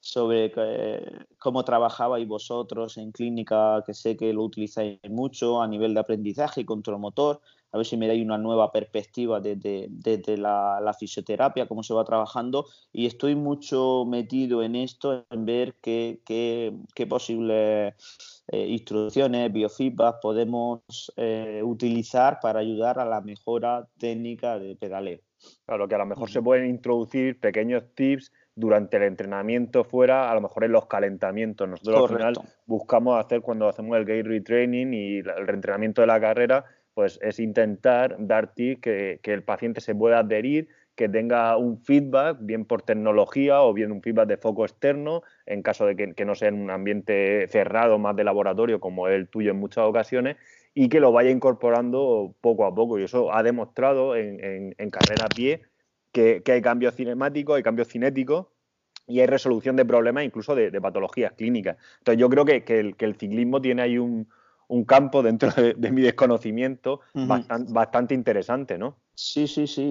[0.00, 5.94] sobre eh, cómo trabajabais vosotros en clínica, que sé que lo utilizáis mucho a nivel
[5.94, 7.40] de aprendizaje y control motor
[7.72, 12.66] a ver si me dais una nueva perspectiva desde, la, fisioterapia, cómo se va trabajando,
[12.92, 16.20] y estoy mucho metido en esto, en ver qué,
[17.08, 17.94] posibles
[18.48, 20.82] eh, instrucciones, biofeedback podemos
[21.16, 25.20] eh, utilizar para ayudar a la mejora técnica de pedaleo.
[25.66, 30.34] Claro, que a lo mejor se pueden introducir pequeños tips durante el entrenamiento fuera, a
[30.34, 31.68] lo mejor en los calentamientos.
[31.68, 32.34] Nosotros al final
[32.66, 36.64] buscamos hacer cuando hacemos el gate retraining y el reentrenamiento de la carrera,
[36.94, 42.38] pues es intentar dar ti que, el paciente se pueda adherir, que tenga un feedback,
[42.40, 46.34] bien por tecnología o bien un feedback de foco externo, en caso de que, no
[46.34, 50.36] sea en un ambiente cerrado, más de laboratorio, como el tuyo en muchas ocasiones,
[50.74, 52.98] y que lo vaya incorporando poco a poco.
[52.98, 55.62] Y eso ha demostrado en, carrera a pie
[56.12, 58.48] que, hay cambios cinemáticos, hay cambios cinéticos
[59.06, 61.78] y hay resolución de problemas, incluso de, patologías clínicas.
[61.98, 64.28] Entonces yo creo que, el, ciclismo tiene ahí un,
[64.68, 68.96] un campo dentro de, mi desconocimiento bastante, interesante, ¿no?
[69.14, 69.82] Sí, sí, sí.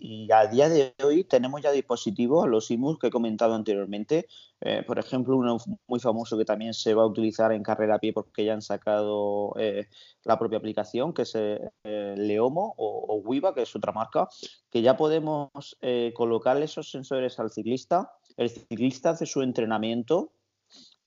[0.00, 4.28] Y, a día de hoy tenemos ya dispositivos, los IMUS que he comentado anteriormente.
[4.60, 5.56] Eh, por ejemplo, uno
[5.86, 8.62] muy famoso que también se va a utilizar en carrera a pie porque ya han
[8.62, 9.88] sacado eh,
[10.24, 14.28] la propia aplicación, que es eh, Leomo o, o, Wiva, que es otra marca,
[14.70, 15.78] que ya podemos
[16.14, 18.12] colocarle esos sensores al ciclista.
[18.36, 20.32] El ciclista hace su entrenamiento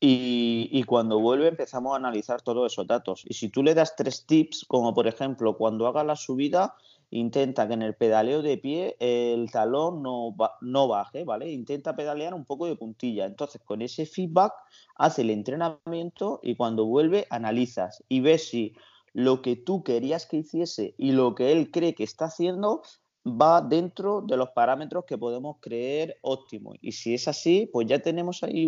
[0.03, 3.23] y, cuando vuelve empezamos a analizar todos esos datos.
[3.27, 6.73] Y si tú le das tres tips, como por ejemplo, cuando haga la subida,
[7.11, 11.51] intenta que en el pedaleo de pie el talón no, no baje, ¿vale?
[11.51, 13.27] Intenta pedalear un poco de puntilla.
[13.27, 14.53] Entonces, con ese feedback,
[14.95, 18.73] hace el entrenamiento y cuando vuelve, analizas y ves si
[19.13, 22.81] lo que tú querías que hiciese y lo que él cree que está haciendo
[23.25, 26.77] va dentro de los parámetros que podemos creer óptimos.
[26.81, 28.67] Y si es así, pues ya tenemos ahí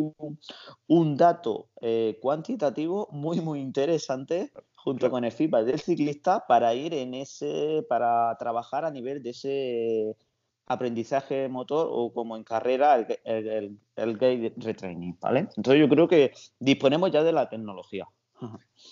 [0.88, 6.94] un, dato eh, cuantitativo muy, muy interesante junto con el feedback del ciclista para ir
[6.94, 10.18] en ese, para trabajar a nivel de ese
[10.66, 15.40] aprendizaje motor o como en carrera el, el, el, gate retraining, ¿vale?
[15.58, 18.08] Entonces yo creo que disponemos ya de la tecnología.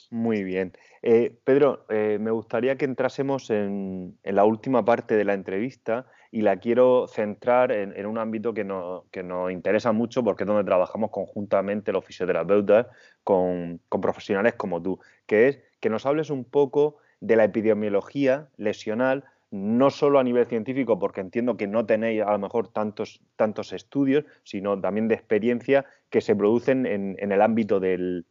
[0.09, 0.73] Muy bien.
[1.01, 6.41] Eh, Pedro, eh, me gustaría que entrásemos en, la última parte de la entrevista y
[6.41, 11.91] la quiero centrar en, un ámbito que, nos interesa mucho porque es donde trabajamos conjuntamente
[11.91, 12.87] los fisioterapeutas
[13.23, 19.25] con, profesionales como tú, que es que nos hables un poco de la epidemiología lesional,
[19.49, 23.73] no solo a nivel científico, porque entiendo que no tenéis a lo mejor tantos, tantos
[23.73, 28.25] estudios, sino también de experiencia que se producen en, el ámbito del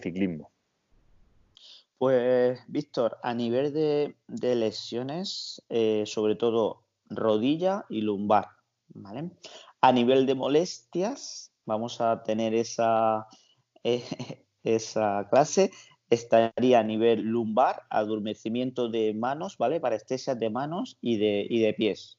[0.00, 0.51] ciclismo.
[2.02, 8.48] Pues, Víctor, a nivel de, lesiones, eh, sobre todo rodilla y lumbar,
[8.88, 9.30] ¿vale?
[9.80, 13.28] A nivel de molestias, vamos a tener esa,
[13.84, 14.02] eh,
[14.64, 15.70] esa clase,
[16.10, 19.78] estaría a nivel lumbar, adormecimiento de manos, ¿vale?
[19.78, 22.18] Parestesias de manos y de, y de pies.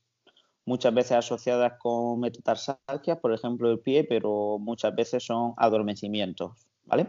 [0.66, 6.70] Muchas veces asociadas con metatarsalgias, por ejemplo, el pie, pero muchas veces son adormecimientos.
[6.86, 7.08] ¿Vale?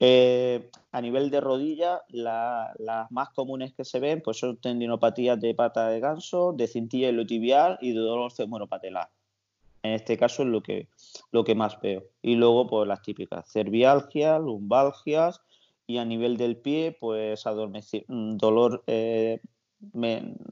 [0.00, 5.54] Eh, a nivel de rodilla, las más comunes que se ven pues son tendinopatías de
[5.54, 9.08] pata de ganso, de cintilla tibial y de dolor femoropatelar.
[9.82, 10.88] En este caso es lo que,
[11.30, 12.04] lo que más veo.
[12.22, 15.42] Y luego, pues las típicas, cervialgias, lumbalgias
[15.86, 19.40] y a nivel del pie, pues mm, dolor eh,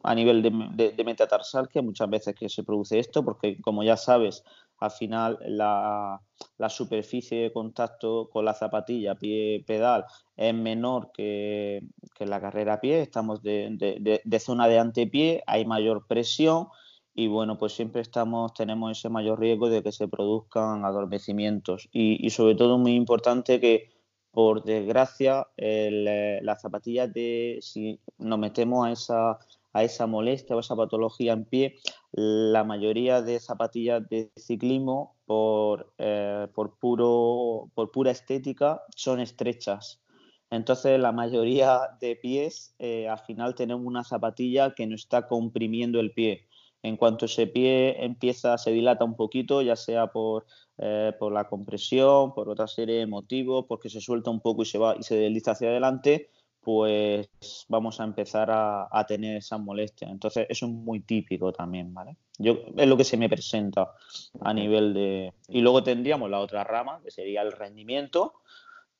[0.03, 4.44] a nivel de, de, metatarsalgia, muchas veces que se produce esto, porque como ya sabes,
[4.82, 6.20] al final la,
[6.68, 10.04] superficie de contacto con la zapatilla pie-pedal
[10.36, 11.82] es menor que,
[12.16, 16.66] que, la carrera a pie, estamos de, zona de antepié, hay mayor presión
[17.14, 21.88] y bueno, pues siempre estamos, tenemos ese mayor riesgo de que se produzcan adormecimientos.
[21.92, 23.90] Y, sobre todo muy importante que
[24.32, 29.38] por desgracia eh, las zapatillas de si nos metemos a esa
[29.72, 31.76] a esa molestia o esa patología en pie,
[32.12, 40.02] la mayoría de zapatillas de ciclismo por, eh, por, puro, por pura estética son estrechas.
[40.50, 45.98] Entonces, la mayoría de pies, eh, al final tenemos una zapatilla que no está comprimiendo
[45.98, 46.46] el pie.
[46.82, 50.44] En cuanto ese pie empieza, se dilata un poquito, ya sea por,
[50.78, 54.66] eh, por la compresión, por otra serie de motivos, porque se suelta un poco y
[54.66, 56.28] se va y se desliza hacia adelante,
[56.62, 57.28] pues
[57.68, 60.08] vamos a empezar a, tener esa molestia.
[60.08, 62.16] Entonces, eso es muy típico también, ¿vale?
[62.38, 63.92] Yo, es lo que se me presenta
[64.40, 65.32] a nivel de...
[65.48, 68.34] Y luego tendríamos la otra rama, que sería el rendimiento,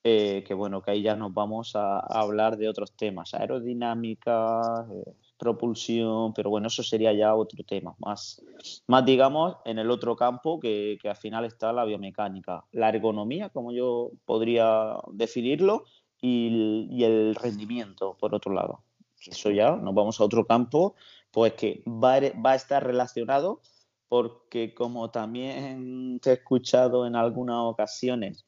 [0.03, 5.13] eh, que bueno, que ahí ya nos vamos a, hablar de otros temas, aerodinámica, eh,
[5.39, 8.45] propulsión, pero bueno, eso sería ya otro tema, más,
[8.89, 12.65] más digamos, en el otro campo que, que al final está la biomecánica.
[12.73, 15.85] La ergonomía, como yo podría definirlo,
[16.23, 18.83] y, el rendimiento, por otro lado.
[19.27, 20.95] Eso ya, nos vamos a otro campo,
[21.31, 23.61] pues que va a, estar relacionado
[24.09, 28.45] porque como también te he escuchado en algunas ocasiones,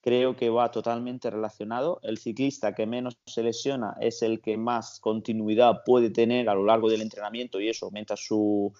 [0.00, 2.00] creo que va totalmente relacionado.
[2.02, 6.64] El ciclista que menos se lesiona es el que más continuidad puede tener a lo
[6.64, 8.72] largo del entrenamiento y eso aumenta su,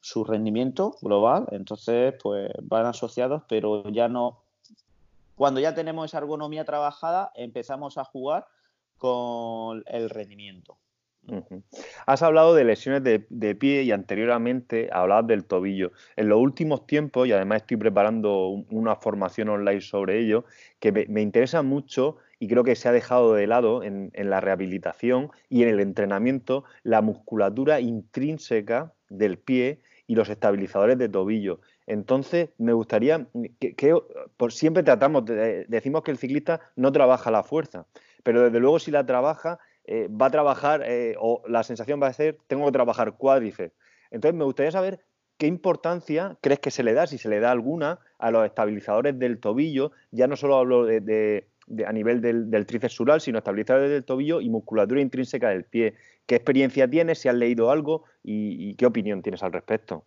[0.00, 1.46] su rendimiento global.
[1.52, 4.42] Entonces, pues van asociados, pero ya no
[5.40, 8.44] cuando ya tenemos esa ergonomía trabajada, empezamos a jugar
[8.98, 10.76] con el rendimiento.
[12.04, 15.92] Has hablado de lesiones de, pie y anteriormente hablabas del tobillo.
[16.16, 20.44] En los últimos tiempos, y además estoy preparando una formación online sobre ello,
[20.78, 25.30] que me, interesa mucho y creo que se ha dejado de lado en, la rehabilitación
[25.48, 31.60] y en el entrenamiento la musculatura intrínseca del pie y los estabilizadores de tobillo.
[31.90, 33.26] Entonces, me gustaría
[33.58, 33.98] que,
[34.36, 37.84] por siempre tratamos, de, decimos que el ciclista no trabaja la fuerza,
[38.22, 42.06] pero desde luego si la trabaja, eh, va a trabajar, eh, o la sensación va
[42.06, 43.74] a ser, tengo que trabajar cuádriceps.
[44.12, 45.00] Entonces, me gustaría saber
[45.36, 49.18] qué importancia crees que se le da, si se le da alguna, a los estabilizadores
[49.18, 49.90] del tobillo.
[50.12, 51.48] Ya no solo hablo de,
[51.84, 55.94] a nivel del, del tríceps sural, sino estabilizadores del tobillo y musculatura intrínseca del pie.
[56.26, 57.18] ¿Qué experiencia tienes?
[57.18, 58.04] ¿Si has leído algo?
[58.22, 60.04] y qué opinión tienes al respecto?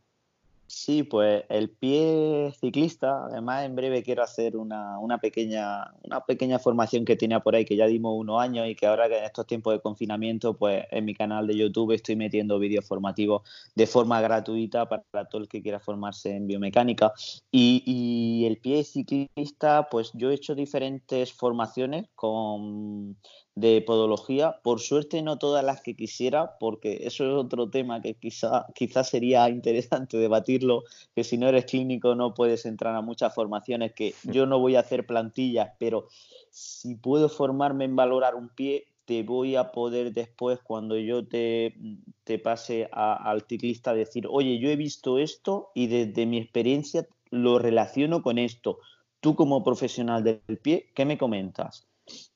[0.76, 7.06] Sí, pues el pie ciclista, además en breve quiero hacer una, pequeña, una pequeña formación
[7.06, 9.46] que tenía por ahí, que ya dimos unos años y que ahora que en estos
[9.46, 13.44] tiempos de confinamiento, pues en mi canal de YouTube estoy metiendo vídeos formativos
[13.76, 17.14] de forma gratuita para todo el que quiera formarse en biomecánica.
[17.52, 23.16] Y el pie ciclista, pues yo he hecho diferentes formaciones con
[23.56, 24.60] de podología.
[24.64, 29.04] Por suerte no todas las que quisiera, porque eso es otro tema que quizá, quizá
[29.04, 30.84] sería interesante debatirlo,
[31.16, 34.76] que si no eres clínico no puedes entrar a muchas formaciones, que yo no voy
[34.76, 36.08] a hacer plantillas, pero
[36.50, 41.76] si puedo formarme en valorar un pie, te voy a poder después, cuando yo te,
[42.24, 47.60] te pase al ciclista, decir, oye, yo he visto esto y desde mi experiencia lo
[47.60, 48.80] relaciono con esto.
[49.20, 51.86] Tú como profesional del pie, ¿qué me comentas?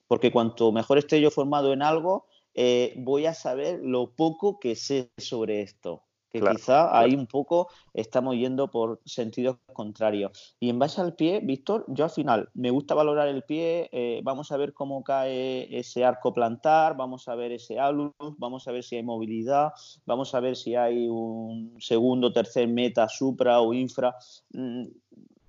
[0.08, 4.76] Porque cuanto mejor esté yo formado en algo, eh, voy a saber lo poco que
[4.76, 6.04] sé sobre esto.
[6.30, 10.56] Que quizá ahí un poco estamos yendo por sentidos contrarios.
[10.60, 14.20] Y en base al pie, Víctor, yo al final me gusta valorar el pie, eh,
[14.24, 18.72] vamos a ver cómo cae ese arco plantar, vamos a ver ese alus, vamos a
[18.72, 19.72] ver si hay movilidad,
[20.06, 24.14] vamos a ver si hay un segundo, tercer meta, supra o infra.
[24.52, 24.88] Mm,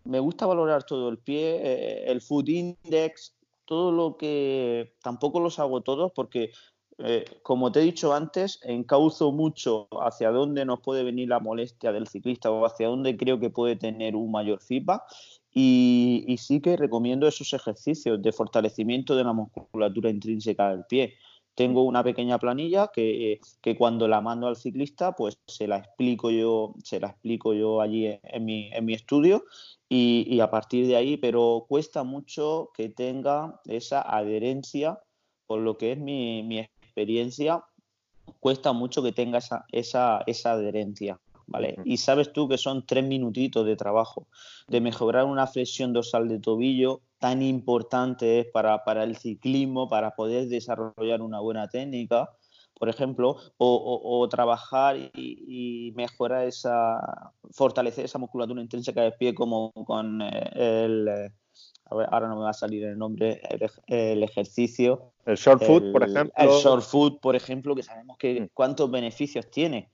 [0.05, 3.35] me gusta valorar todo el pie, eh, el foot index,
[3.69, 6.53] todo lo que tampoco los hago todos porque
[7.01, 11.93] eh, como te he dicho antes, encauzo mucho hacia dónde nos puede venir la molestia
[11.93, 15.03] del ciclista o hacia dónde creo que puede tener un mayor feedback.
[15.53, 21.15] Y, sí que recomiendo esos ejercicios de fortalecimiento de la musculatura intrínseca del pie.
[21.59, 23.41] Tengo una pequeña planilla que,
[23.77, 28.17] cuando la mando al ciclista, pues se la explico yo, se la explico yo allí
[28.23, 29.43] en mi, en mi estudio
[29.89, 35.01] y, a partir de ahí, pero cuesta mucho que tenga esa adherencia,
[35.49, 37.65] por lo que es mi, experiencia,
[38.39, 41.19] cuesta mucho que tenga esa, esa, esa adherencia.
[41.51, 41.77] ¿Vale?
[41.85, 44.27] Y sabes tú que son tres minutitos de trabajo,
[44.67, 50.15] de mejorar una flexión dorsal de tobillo tan importante es para, para el ciclismo, para
[50.15, 52.31] poder desarrollar una buena técnica,
[52.79, 60.23] por ejemplo, o, trabajar y, mejorar esa, fortalecer esa musculatura intrínseca del pie como con
[60.23, 61.33] eh, el, eh,
[61.91, 63.41] ahora no me va a salir el nombre,
[63.89, 65.13] el, ejercicio.
[65.27, 66.33] El short foot, por ejemplo.
[66.37, 68.49] El short foot, por ejemplo, que sabemos que mm.
[68.55, 69.91] cuántos beneficios tiene.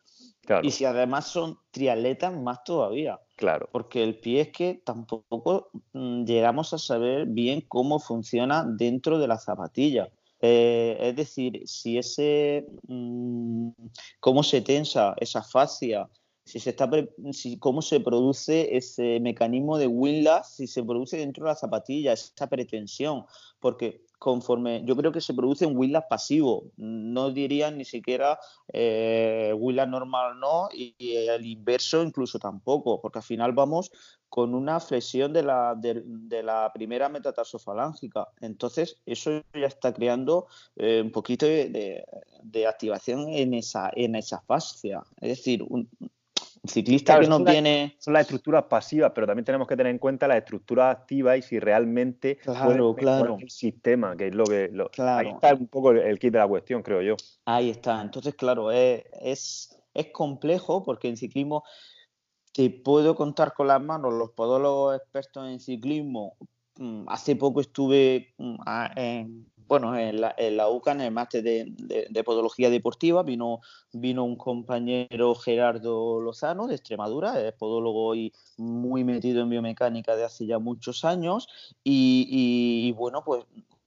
[0.62, 3.20] Y si además son triatletas, más todavía.
[3.36, 3.68] Claro.
[3.72, 9.28] Porque el pie es que tampoco mm, llegamos a saber bien cómo funciona dentro de
[9.28, 10.10] la zapatilla.
[10.40, 13.70] Eh, es decir, si ese, mm,
[14.20, 16.08] cómo se tensa esa fascia,
[16.44, 16.90] si se está,
[17.32, 22.12] si, cómo se produce ese mecanismo de windlass, si se produce dentro de la zapatilla,
[22.12, 23.24] esa pretensión,
[23.58, 28.38] porque conforme yo creo que se produce un Willas pasivo, no diría ni siquiera
[28.72, 29.54] eh,
[29.86, 33.90] normal no y, el inverso incluso tampoco, porque al final vamos
[34.28, 38.26] con una flexión de la, de, la primera metatarsofalángica.
[38.40, 42.04] Entonces, eso ya está creando eh, un poquito de,
[42.42, 45.04] de, activación en esa, en esa fascia.
[45.20, 45.88] Es decir, un,
[46.64, 47.96] ciclista que no tiene.
[47.98, 51.42] son las estructuras pasivas, pero también tenemos que tener en cuenta las estructuras activas y
[51.42, 53.36] si realmente claro, claro.
[53.40, 54.70] el sistema, que es lo que.
[54.98, 57.16] Ahí está un poco el kit de la cuestión, creo yo.
[57.44, 58.00] Ahí está.
[58.00, 61.64] Entonces, claro, es, es, es complejo porque en ciclismo
[62.52, 66.36] te puedo contar con las manos los podólogos expertos en ciclismo.
[66.76, 68.56] Mm, hace poco estuve mm,
[68.96, 73.60] en bueno, en la, en la UCA, en el máster de, podología deportiva, vino,
[73.92, 80.24] vino un compañero Gerardo Lozano de Extremadura, es podólogo y muy metido en biomecánica de
[80.24, 81.48] hace ya muchos años.
[81.82, 83.44] Y, bueno, pues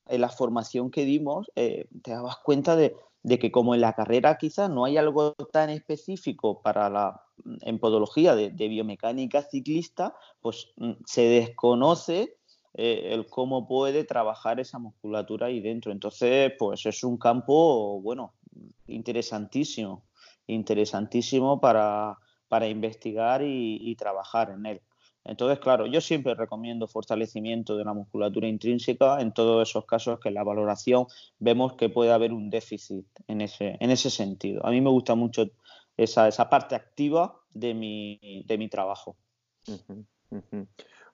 [0.08, 2.96] en la formación que dimos, eh, te dabas cuenta de,
[3.40, 7.24] que como en la carrera quizás no hay algo tan específico para la
[7.62, 12.37] en podología de, de biomecánica ciclista, pues mm, se desconoce
[12.80, 15.92] eh, el cómo puede trabajar esa musculatura ahí dentro.
[15.92, 18.36] Entonces, pues es un campo, bueno,
[18.86, 20.04] interesantísimo,
[20.46, 24.82] interesantísimo para, para investigar y, trabajar en él.
[25.26, 30.30] Entonces, claro, yo siempre recomiendo fortalecimiento de la musculatura intrínseca en todos esos casos que
[30.30, 31.08] en la valoración
[31.40, 34.64] vemos que puede haber un déficit en ese, en ese sentido.
[34.64, 35.50] A mí me gusta mucho
[35.98, 39.18] esa, esa parte activa de mi, de mi trabajo.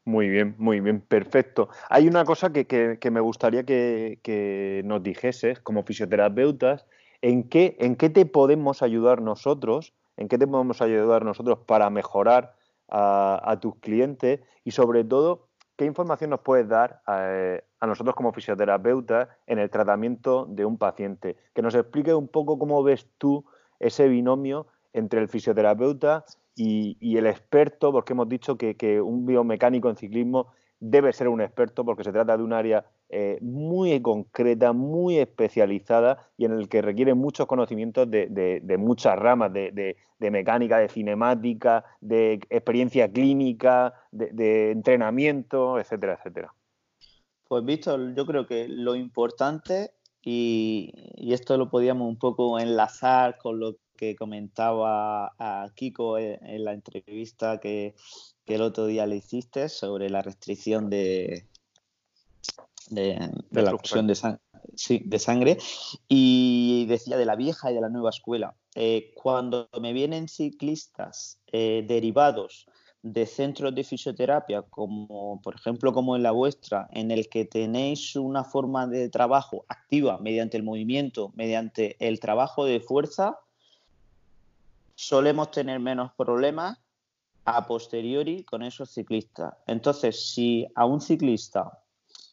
[0.06, 1.70] Muy bien, muy bien, perfecto.
[1.90, 6.86] Hay una cosa que, me gustaría que, nos dijeses como fisioterapeutas,
[7.22, 9.94] ¿en qué, ¿en qué te podemos ayudar nosotros?
[10.18, 12.54] ¿En qué te podemos ayudar nosotros para mejorar
[12.90, 14.42] a, tus clientes?
[14.66, 15.48] Y sobre todo,
[15.78, 20.78] ¿qué información nos puedes dar a, a, nosotros como fisioterapeutas en el tratamiento de un
[20.78, 21.38] paciente?
[21.54, 23.46] Que nos explique un poco cómo ves tú
[23.80, 26.26] ese binomio entre el fisioterapeuta
[26.56, 30.48] y, el experto, porque hemos dicho que, un biomecánico en ciclismo
[30.80, 36.30] debe ser un experto porque se trata de un área eh, muy concreta, muy especializada
[36.38, 42.34] y en el que requiere muchos conocimientos de, muchas ramas, de, mecánica, de cinemática, de
[42.50, 46.54] experiencia clínica, de, entrenamiento, etcétera, etcétera.
[47.48, 49.92] Pues Víctor, yo creo que lo importante,
[50.22, 56.64] y, y esto lo podíamos un poco enlazar con lo que comentaba a Kiko en,
[56.64, 57.96] la entrevista que,
[58.46, 61.48] el otro día le hiciste sobre la restricción de,
[62.90, 63.18] de,
[63.52, 65.58] la de, de, sangre
[66.10, 68.56] y decía de la vieja y de la nueva escuela.
[68.76, 72.68] Eh, cuando me vienen ciclistas eh, derivados
[73.04, 78.16] de centros de fisioterapia, como por ejemplo como en la vuestra, en el que tenéis
[78.16, 83.40] una forma de trabajo activa mediante el movimiento, mediante el trabajo de fuerza,
[84.96, 86.80] solemos tener menos problemas
[87.46, 89.54] a posteriori con esos ciclistas.
[89.68, 91.80] Entonces, si a un ciclista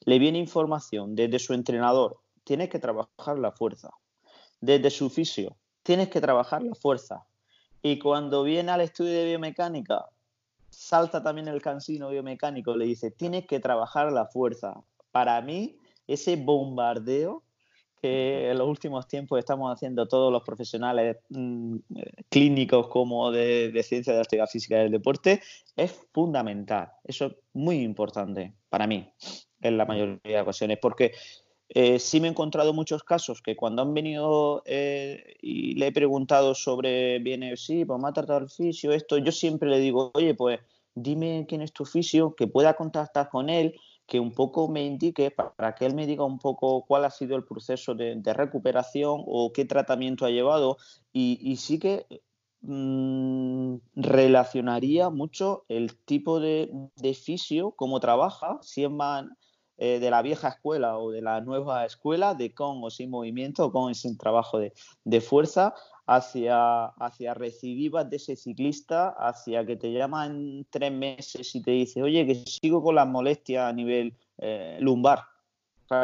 [0.04, 3.90] le viene información desde su entrenador, tienes que trabajar la fuerza.
[4.61, 7.26] Desde su fisio, tienes que trabajar la fuerza.
[7.82, 10.06] Y cuando viene al estudio de biomecánica,
[10.68, 14.82] salta también el cansino biomecánico, le dice, tienes que trabajar la fuerza.
[15.11, 17.42] Para mí, ese bombardeo
[18.01, 21.76] que en los últimos tiempos estamos haciendo todos los profesionales mm,
[22.28, 25.42] clínicos como de, ciencia de la actividad física del deporte
[25.76, 26.90] es fundamental.
[27.05, 29.12] Eso es muy importante para mí
[29.61, 31.12] en la mayoría de ocasiones, porque
[31.68, 35.92] eh, sí me he encontrado muchos casos que cuando han venido eh, y le he
[35.92, 40.11] preguntado sobre, viene, sí, pues me ha tratado el fisio, esto, yo siempre le digo,
[40.14, 40.61] oye, pues
[40.94, 43.74] dime quién es tu fisio, que pueda contactar con él
[44.11, 47.36] que un poco me indique, para que él me diga un poco cuál ha sido
[47.36, 50.78] el proceso de, recuperación o qué tratamiento ha llevado.
[51.12, 52.06] Y, sí que
[52.62, 58.90] mm, relacionaría mucho el tipo de, de fisio, cómo trabaja, si es
[59.78, 63.70] eh, de la vieja escuela o de la nueva escuela, de con o sin movimiento,
[63.70, 65.72] con o sin trabajo de fuerza,
[66.11, 72.02] hacia, hacia recidivas de ese ciclista, hacia que te llaman tres meses y te dice,
[72.02, 75.20] oye, que sigo con las molestias a nivel eh, lumbar.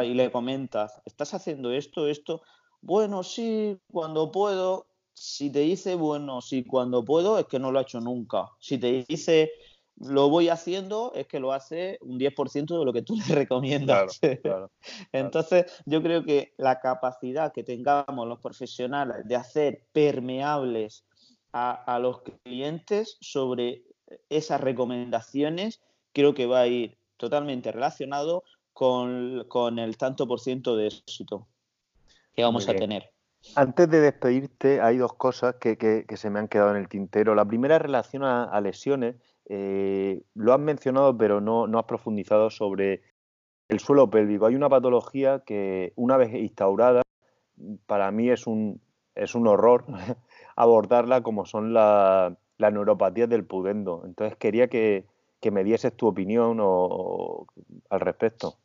[0.03, 2.41] Y le comentas, ¿estás haciendo esto, esto?
[2.81, 4.87] Bueno, sí, cuando puedo.
[5.13, 8.49] si te dice, bueno, si cuando puedo, es que no lo ha hecho nunca.
[8.59, 9.51] Si te dice,
[9.99, 14.19] lo voy haciendo, es que lo hace un 10% de lo que tú le recomiendas.
[15.11, 21.05] Entonces, yo creo que la capacidad que tengamos los profesionales de hacer permeables
[21.53, 23.83] a, los clientes sobre
[24.29, 25.81] esas recomendaciones,
[26.13, 28.43] creo que va a ir totalmente relacionado
[28.73, 31.47] con, el tanto por ciento de éxito
[32.35, 33.11] que vamos a tener.
[33.55, 37.33] Antes de despedirte, hay dos cosas que, se me han quedado en el tintero.
[37.33, 39.15] La primera relación a, lesiones.
[39.49, 43.01] Eh, lo has mencionado, pero no, no has profundizado sobre
[43.69, 44.45] el suelo pélvico.
[44.45, 47.01] Hay una patología que, una vez instaurada,
[47.85, 48.81] para mí es un,
[49.15, 49.85] es un horror
[50.55, 54.03] abordarla como son las neuropatías del pudendo.
[54.05, 55.05] Entonces quería que,
[55.49, 56.59] me dieses tu opinión
[57.89, 58.57] al respecto.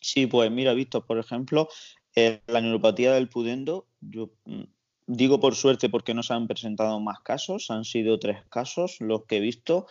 [0.00, 1.68] Sí, pues mira, visto, por ejemplo,
[2.16, 4.62] eh, la neuropatía del pudendo, yo mm,
[5.10, 9.24] digo por suerte porque no se han presentado más casos, han sido tres casos los
[9.24, 9.86] que he visto.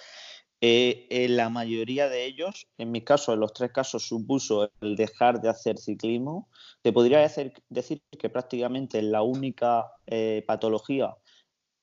[0.62, 4.96] Eh, en la mayoría de ellos, en mi caso, en los tres casos, supuso el
[4.96, 6.50] dejar de hacer ciclismo.
[6.82, 11.16] Te podría decir, decir que prácticamente la única eh, patología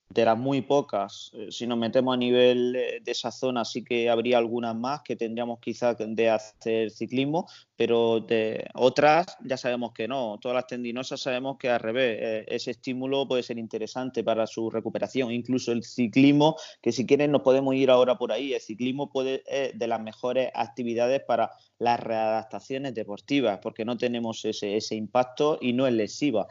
[0.09, 4.09] de las muy pocas, eh, si nos metemos a nivel de esa zona, sí que
[4.09, 10.09] habría algunas más que tendríamos quizás de hacer ciclismo, pero de otras ya sabemos que
[10.09, 10.38] no.
[10.40, 14.70] Todas las tendinosas sabemos que al revés, eh, ese estímulo puede ser interesante para su
[14.70, 15.32] recuperación.
[15.32, 19.42] Incluso el ciclismo, que si quieren nos podemos ir ahora por ahí, el ciclismo puede
[19.44, 25.72] ser de las mejores actividades para las readaptaciones deportivas, porque no tenemos ese, impacto y
[25.72, 26.46] no es lesiva.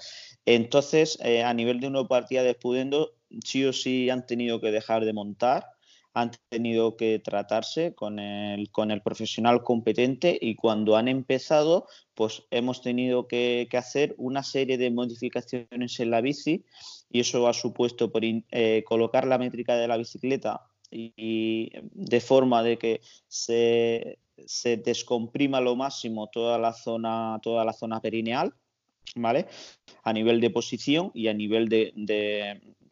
[0.46, 3.14] Entonces, eh, a nivel de una partida de Spudendo,
[3.44, 5.66] sí o sí han tenido que dejar de montar,
[6.16, 8.70] han tenido que tratarse con el,
[9.04, 16.00] profesional competente y cuando han empezado, pues hemos tenido que, hacer una serie de modificaciones
[16.00, 16.64] en la bici
[17.12, 22.64] y eso ha supuesto por eh, colocar la métrica de la bicicleta y, de forma
[22.64, 28.54] de que se, se, descomprima lo máximo toda la zona, toda la zona perineal,
[29.16, 29.48] ¿vale?
[30.04, 31.94] A nivel de posición y a nivel de,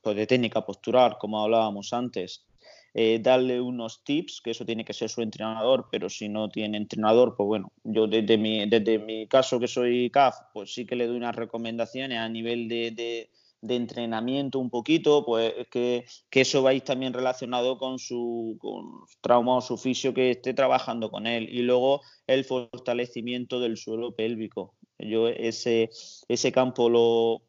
[0.04, 2.46] pues, de técnica postural, como hablábamos antes,
[2.94, 6.78] eh, darle unos tips, que eso tiene que ser su entrenador, pero si no tiene
[6.78, 10.96] entrenador, pues bueno, yo desde mi, desde mi caso que soy CAF, pues sí que
[10.96, 13.30] le doy unas recomendaciones a nivel de, de,
[13.76, 19.62] entrenamiento un poquito, pues que, que, eso va también relacionado con su, con trauma o
[19.62, 21.48] su fisio que esté trabajando con él.
[21.50, 24.76] Y luego el fortalecimiento del suelo pélvico.
[25.00, 25.90] Yo ese,
[26.28, 27.42] ese campo lo,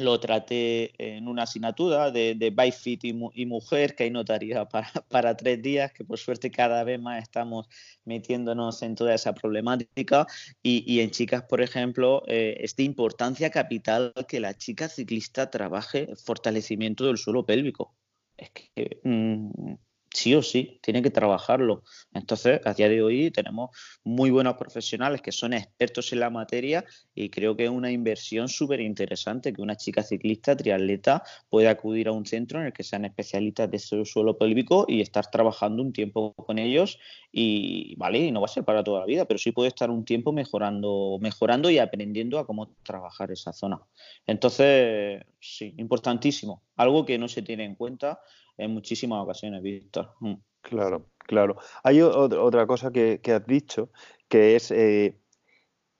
[0.00, 4.90] lo traté en una asignatura de, de Bike Fit y, mujer, que hay notaría para,
[5.08, 7.68] para, tres días, que por suerte cada vez más estamos
[8.04, 10.26] metiéndonos en toda esa problemática.
[10.62, 16.10] Y, en chicas, por ejemplo, eh, es de importancia capital que la chica ciclista trabaje
[16.10, 17.94] el fortalecimiento del suelo pélvico.
[18.36, 19.74] Es que mm,
[20.12, 21.82] sí o sí, tiene que trabajarlo.
[22.12, 23.70] Entonces, a día de hoy tenemos
[24.02, 26.84] muy buenos profesionales que son expertos en la materia
[27.14, 32.08] y creo que es una inversión súper interesante que una chica ciclista, triatleta, pueda acudir
[32.08, 35.82] a un centro en el que sean especialistas de su suelo pélvico y estar trabajando
[35.82, 36.98] un tiempo con ellos
[37.30, 39.90] y, vale, y no va a ser para toda la vida, pero sí puede estar
[39.90, 43.80] un tiempo mejorando, mejorando y aprendiendo a cómo trabajar esa zona.
[44.26, 46.64] Entonces, sí, importantísimo.
[46.76, 48.20] Algo que no se tiene en cuenta
[48.60, 50.10] en muchísimas ocasiones, Víctor.
[50.20, 50.34] Mm.
[50.62, 51.56] Claro, claro.
[51.82, 53.90] Hay otra cosa que, has dicho,
[54.28, 55.18] que es eh,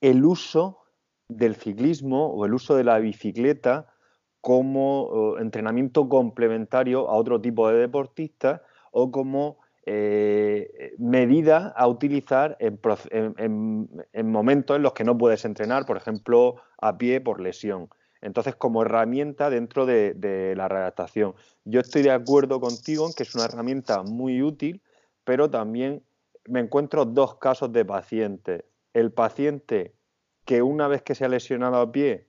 [0.00, 0.82] el uso
[1.28, 3.86] del ciclismo o el uso de la bicicleta
[4.40, 13.88] como entrenamiento complementario a otro tipo de deportistas o como eh, medida a utilizar en,
[14.24, 17.88] momentos en los que no puedes entrenar, por ejemplo, a pie por lesión.
[18.22, 21.34] Entonces, como herramienta dentro de, la redactación.
[21.64, 24.82] Yo estoy de acuerdo contigo en que es una herramienta muy útil,
[25.24, 26.02] pero también
[26.46, 28.64] me encuentro dos casos de pacientes.
[28.92, 29.94] El paciente
[30.44, 32.26] que una vez que se ha lesionado a pie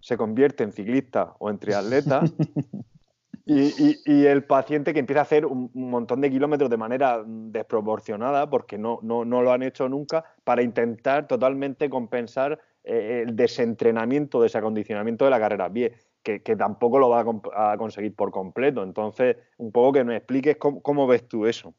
[0.00, 2.22] se convierte en ciclista o en triatleta
[3.46, 8.78] y, el paciente que empieza a hacer un, montón de kilómetros de manera desproporcionada porque
[8.78, 15.24] no, no, no, lo han hecho nunca para intentar totalmente compensar eh, el desentrenamiento, desacondicionamiento
[15.24, 17.24] de la carrera a pie, que, tampoco lo va
[17.54, 18.82] a, conseguir por completo.
[18.82, 21.74] Entonces, un poco que me expliques cómo, ves tú eso.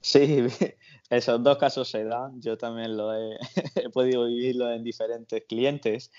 [0.00, 0.46] Sí,
[1.10, 2.40] esos dos casos se dan.
[2.40, 6.10] Yo también lo he, podido vivirlo en diferentes clientes.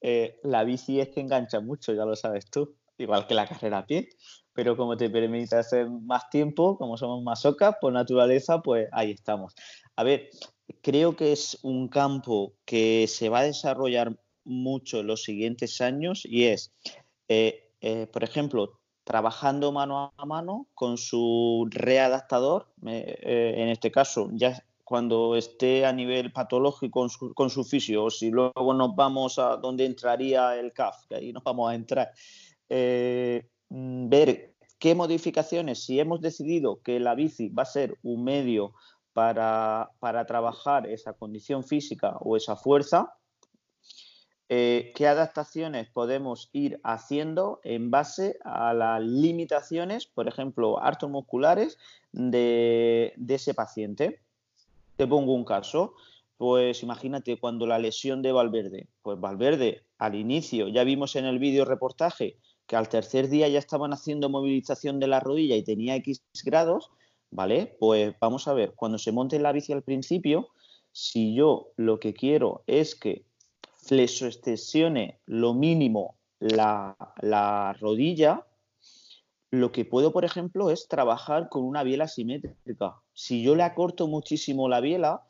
[0.00, 3.78] Eh, la bici es que engancha mucho, ya lo sabes tú, igual que la carrera
[3.78, 4.10] a pie.
[4.52, 9.12] Pero como te permite hacer más tiempo, como somos más ocas, por naturaleza, pues ahí
[9.12, 9.54] estamos.
[9.96, 10.28] A ver,
[10.80, 16.24] creo que es un campo que se va a desarrollar mucho en los siguientes años
[16.24, 16.72] y es
[17.34, 24.28] eh, eh, por ejemplo, trabajando mano a mano con su readaptador, eh, en este caso
[24.32, 28.94] ya cuando esté a nivel patológico con su, con su fisio, o si luego nos
[28.94, 32.10] vamos a donde entraría el CAF, que ahí nos vamos a entrar,
[32.68, 38.74] mm, ver qué modificaciones, si hemos decidido que la bici va a ser un medio
[39.12, 43.14] para, para trabajar esa condición física o esa fuerza,
[44.48, 50.78] eh, qué adaptaciones podemos ir haciendo en base a las limitaciones, por ejemplo,
[51.08, 51.78] musculares
[52.12, 54.20] de, de ese paciente.
[54.96, 55.94] Te pongo un caso,
[56.36, 61.38] pues imagínate cuando la lesión de Valverde, pues Valverde al inicio, ya vimos en el
[61.38, 62.36] vídeo reportaje
[62.66, 66.90] que al tercer día ya estaban haciendo movilización de la rodilla y tenía X grados,
[67.32, 67.76] ¿vale?
[67.80, 70.50] Pues vamos a ver, cuando se monte la bici al principio,
[70.92, 73.24] si yo lo que quiero es que
[73.78, 78.46] flexoextensione lo mínimo la, la, rodilla,
[79.50, 83.00] lo que puedo, por ejemplo, es trabajar con una biela simétrica.
[83.12, 85.22] Si yo le acorto muchísimo la biela,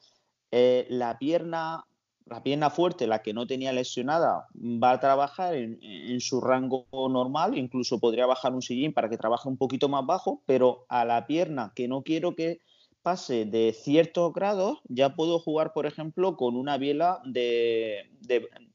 [0.51, 1.87] eh, la pierna
[2.33, 7.57] la pierna fuerte, la que no tenía lesionada, va a trabajar en, su rango normal,
[7.57, 11.27] incluso podría bajar un sillín para que trabaje un poquito más bajo, pero a la
[11.27, 12.61] pierna que no quiero que
[13.03, 18.09] pase de ciertos grados, ya puedo jugar, por ejemplo, con una biela de,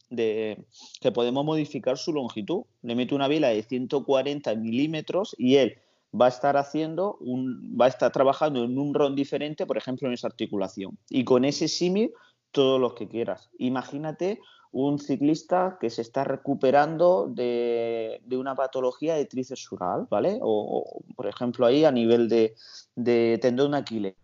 [0.09, 2.63] que podemos modificar su longitud.
[2.81, 5.77] Le meto una biela de 140 milímetros y él
[6.19, 10.07] va a estar haciendo un, va a estar trabajando en un ron diferente, por ejemplo,
[10.07, 10.97] en esa articulación.
[11.09, 12.11] Y con ese símil,
[12.51, 13.49] todos los que quieras.
[13.57, 14.39] Imagínate
[14.71, 20.39] un ciclista que se está recuperando de, una patología de tríceps sural, ¿vale?
[20.41, 22.55] O, por ejemplo, ahí a nivel de,
[22.95, 24.15] de tendón de Aquiles.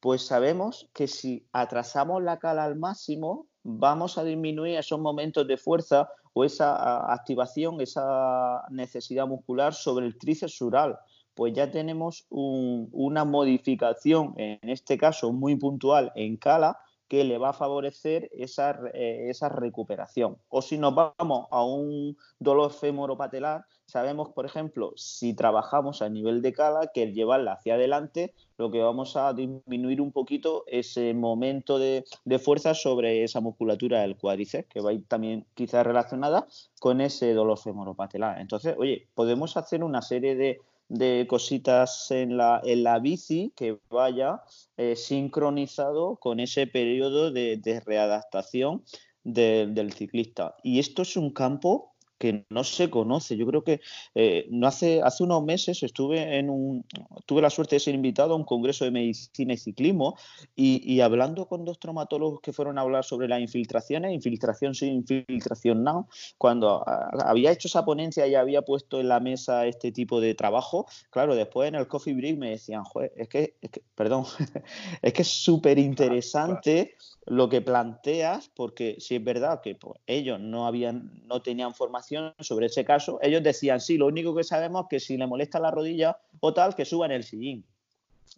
[0.00, 5.56] Pues sabemos que si atrasamos la cala al máximo, vamos a disminuir esos momentos de
[5.56, 10.98] fuerza o esa activación, esa necesidad muscular sobre el tríceps sural.
[11.34, 17.50] Pues ya tenemos una modificación, en este caso muy puntual en cala, que le va
[17.50, 20.36] a favorecer esa, eh, esa recuperación.
[20.48, 26.42] O si nos vamos a un dolor femoropatelar, sabemos, por ejemplo, si trabajamos a nivel
[26.42, 31.14] de cala, que el llevarla hacia adelante, lo que vamos a disminuir un poquito ese
[31.14, 35.86] momento de, de fuerza sobre esa musculatura del cuádriceps, que va a ir también quizás
[35.86, 36.46] relacionada
[36.80, 38.40] con ese dolor femoropatelar.
[38.40, 43.78] Entonces, oye, podemos hacer una serie de, de cositas en la, en la bici que
[43.90, 44.42] vaya
[44.76, 48.84] eh, sincronizado con ese periodo de, de readaptación
[49.24, 50.56] de, del ciclista.
[50.62, 53.36] Y esto es un campo que no se conoce.
[53.36, 53.80] Yo creo que
[54.14, 56.84] eh, no hace, hace unos meses estuve en un,
[57.26, 60.16] tuve la suerte de ser invitado a un congreso de medicina y ciclismo
[60.56, 65.84] y, hablando con dos traumatólogos que fueron a hablar sobre las infiltraciones, infiltración sin infiltración
[65.84, 70.34] no, cuando había hecho esa ponencia y había puesto en la mesa este tipo de
[70.34, 72.82] trabajo, claro, después en el coffee break me decían,
[73.16, 74.24] es que, es que perdón,
[75.02, 76.96] es que es súper interesante
[77.26, 82.07] lo que planteas, porque si es verdad que pues, ellos no habían, no tenían formación
[82.40, 85.58] sobre ese caso, ellos decían, sí, lo único que sabemos es que si le molesta
[85.60, 87.64] la rodilla o tal, que suba en el sillín.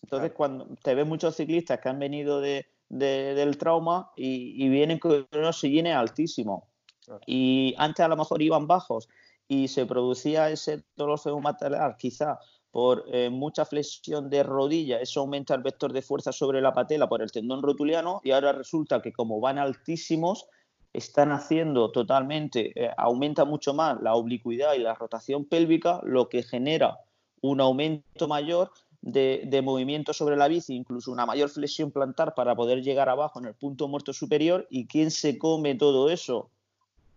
[0.03, 5.27] Entonces, cuando te ves muchos ciclistas que han venido de, del trauma y, vienen con
[5.33, 6.65] unos sillines altísimos,
[7.27, 9.09] y antes a lo mejor iban bajos
[9.49, 12.39] y se producía ese dolor material quizá
[12.71, 17.09] por eh, mucha flexión de rodilla, eso aumenta el vector de fuerza sobre la patela
[17.09, 20.47] por el tendón rotuliano y ahora resulta que como van altísimos,
[20.93, 26.43] están haciendo totalmente, eh, aumenta mucho más la oblicuidad y la rotación pélvica, lo que
[26.43, 26.99] genera
[27.41, 32.55] un aumento mayor de, de, movimiento sobre la bici, incluso una mayor flexión plantar para
[32.55, 34.67] poder llegar abajo en el punto muerto superior.
[34.69, 36.51] ¿Y quién se come todo eso?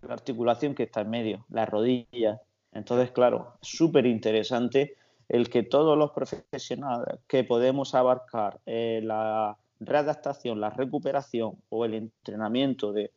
[0.02, 2.42] La articulación que está en medio, la rodilla.
[2.72, 4.96] Entonces, claro, súper interesante
[5.28, 11.94] el que todos los profesionales que podemos abarcar eh, la readaptación, la recuperación o el
[11.94, 13.12] entrenamiento de,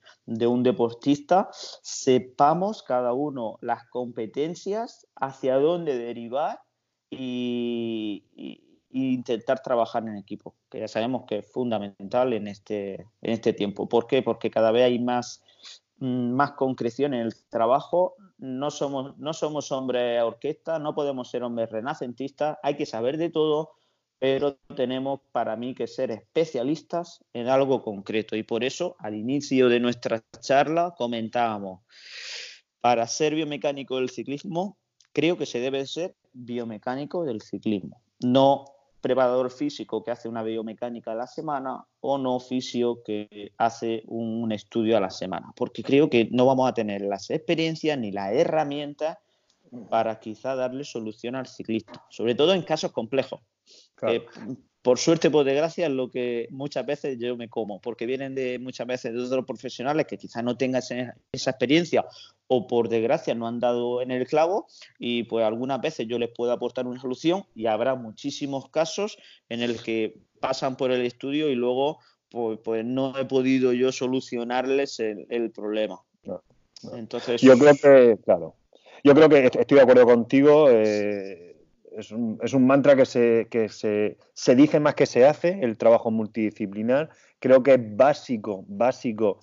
[0.47, 1.49] un deportista,
[1.83, 6.61] sepamos cada uno las competencias, hacia dónde derivar
[7.11, 8.25] y,
[8.91, 13.89] intentar trabajar en equipo, que ya sabemos que es fundamental en este, en este tiempo.
[13.89, 14.23] ¿Por qué?
[14.23, 15.43] Porque cada vez hay más,
[15.99, 21.43] mm, más concreción en el trabajo, no somos, no somos hombres orquesta, no podemos ser
[21.43, 23.73] hombres renacentistas, hay que saber de todo,
[24.19, 28.37] pero tenemos para mí que ser especialistas en algo concreto.
[28.37, 31.83] Y por eso, al inicio de nuestra charla, comentábamos,
[32.81, 34.79] para ser biomecánico del ciclismo,
[35.13, 38.65] creo que se debe ser biomecánico del ciclismo, no
[39.01, 44.51] preparador físico que hace una biomecánica a la semana o no fisio que hace un
[44.51, 48.33] estudio a la semana, porque creo que no vamos a tener las experiencias ni las
[48.33, 49.19] herramientas
[49.91, 53.41] para quizá darle solución al ciclista, sobre todo en casos complejos.
[54.87, 58.61] Por suerte, por desgracia, es lo que muchas veces yo me como, porque vienen de
[58.61, 60.81] muchas veces de otros profesionales que quizás no tengan
[61.33, 62.05] esa experiencia
[62.47, 64.69] o por desgracia no han dado en el clavo
[65.01, 69.19] y pues algunas veces yo les puedo aportar una solución y habrá muchísimos casos
[69.49, 71.99] en el que pasan por el estudio y luego
[72.31, 76.01] pues, pues no he podido yo solucionarles el, problema.
[76.93, 78.55] Entonces, yo creo que, claro,
[79.03, 80.69] yo creo que estoy de acuerdo contigo.
[80.71, 81.56] Eh,
[81.97, 85.61] es, un, es, un, mantra que, se, que se, se dice más que se hace,
[85.63, 87.11] el trabajo multidisciplinar.
[87.39, 89.41] Creo que es básico, básico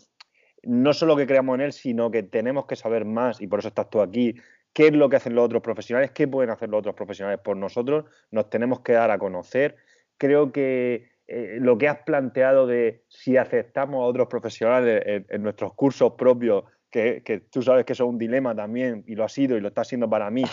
[0.63, 3.67] no solo que creamos en él, sino que tenemos que saber más, y por eso
[3.67, 4.35] estás tú aquí,
[4.71, 7.57] qué es lo que hacen los otros profesionales, qué pueden hacer los otros profesionales por
[7.57, 9.75] nosotros, nos tenemos que dar a conocer.
[10.17, 15.73] Creo que eh, lo que has planteado de si aceptamos a otros profesionales en, nuestros
[15.73, 19.29] cursos propios, que, que, tú sabes que eso es un dilema también, y lo ha
[19.29, 20.43] sido y lo está siendo para mí,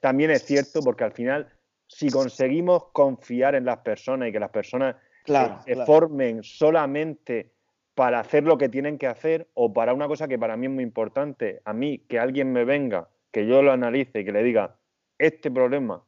[0.00, 1.48] también es cierto porque al final,
[1.86, 7.52] si conseguimos confiar en las personas y que las personas se formen solamente
[7.94, 10.72] para hacer lo que tienen que hacer o para una cosa que para mí es
[10.72, 14.42] muy importante, a mí que alguien me venga, que yo lo analice y que le
[14.42, 14.76] diga,
[15.18, 16.02] este problema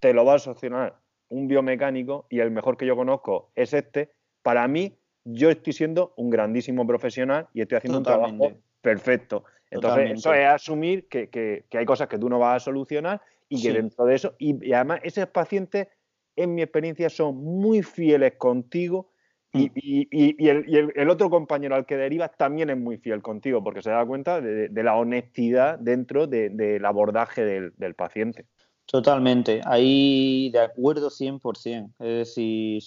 [0.00, 0.96] te lo va a solucionar
[1.28, 6.14] un biomecánico y el mejor que yo conozco es este, para mí yo estoy siendo
[6.16, 9.44] un grandísimo profesional y estoy haciendo un trabajo perfecto.
[9.70, 13.72] Entonces, eso es asumir que, hay cosas que tú no vas a solucionar y que
[13.72, 15.88] dentro de eso, y, además esos pacientes,
[16.36, 19.10] en mi experiencia, son muy fieles contigo
[19.52, 20.90] y, mm.
[20.94, 24.40] el, otro compañero al que derivas también es muy fiel contigo porque se da cuenta
[24.40, 28.46] de, la honestidad dentro del abordaje del, paciente.
[28.86, 31.94] Totalmente, ahí de acuerdo 100%.
[31.98, 32.82] Es decir,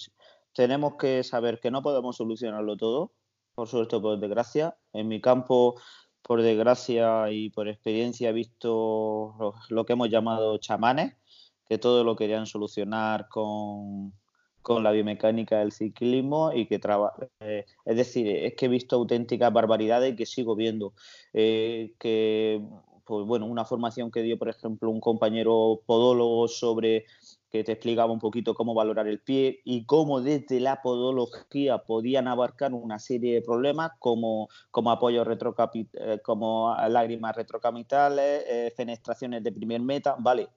[0.52, 3.12] tenemos que saber que no podemos solucionarlo todo,
[3.54, 4.76] por suerte o por desgracia.
[4.92, 5.80] En mi campo,
[6.22, 11.14] por desgracia y por experiencia, he visto lo que hemos llamado chamanes,
[11.68, 14.12] que todo lo querían solucionar con
[14.62, 17.28] con la biomecánica del ciclismo y que trabaja.
[17.40, 20.94] Eh, es decir, es que he visto auténticas barbaridades y que sigo viendo.
[21.32, 22.62] Eh, que,
[23.04, 27.04] pues bueno, una formación que dio, por ejemplo, un compañero podólogo sobre
[27.52, 32.26] que te explicaba un poquito cómo valorar el pie y cómo desde la podología podían
[32.26, 39.52] abarcar una serie de problemas como, como apoyo retrocapital, eh, como lágrimas retrocamitales, fenestraciones de
[39.52, 40.16] primer meta.
[40.18, 40.48] Vale,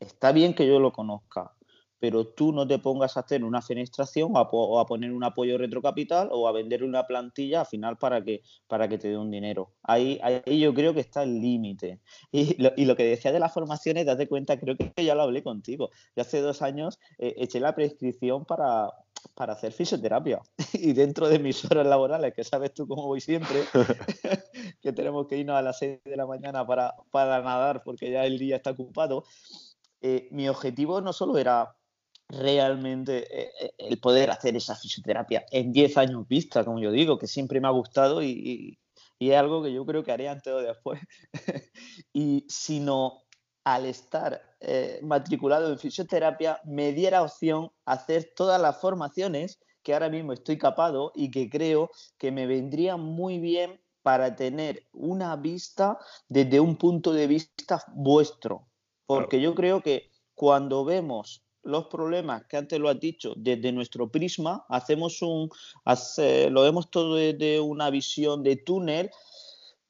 [0.00, 1.52] está bien que yo lo conozca,
[1.98, 6.28] pero tú no te pongas a hacer una fenestración o a, poner un apoyo retrocapital
[6.32, 9.72] o a vender una plantilla al final para que, para que te dé un dinero.
[9.82, 12.00] Ahí, ahí yo creo que está el límite.
[12.30, 15.22] Y lo, y lo, que decía de las formaciones, date cuenta, creo que ya lo
[15.22, 15.90] hablé contigo.
[16.16, 18.90] Yo hace dos años eh, eché la prescripción para,
[19.34, 20.40] para hacer fisioterapia.
[20.74, 23.64] Y dentro de mis horas laborales, que sabes tú cómo voy siempre,
[24.82, 28.24] que tenemos que irnos a las 6 de la mañana para, para nadar porque ya
[28.24, 29.24] el día está ocupado,
[30.00, 31.74] eh, mi objetivo no solo era
[32.28, 37.18] realmente eh, eh, el poder hacer esa fisioterapia en 10 años vista, como yo digo,
[37.18, 38.78] que siempre me ha gustado y,
[39.20, 41.00] es algo que yo creo que haré antes o después.
[42.12, 43.24] y sino
[43.64, 49.92] al estar eh, matriculado en fisioterapia, me diera opción a hacer todas las formaciones que
[49.92, 55.34] ahora mismo estoy capado y que creo que me vendrían muy bien para tener una
[55.36, 55.98] vista
[56.28, 58.68] desde un punto de vista vuestro.
[59.06, 64.10] Porque yo creo que cuando vemos los problemas que antes lo has dicho desde nuestro
[64.10, 65.50] prisma, hacemos un,
[66.50, 69.10] lo vemos todo desde una visión de túnel,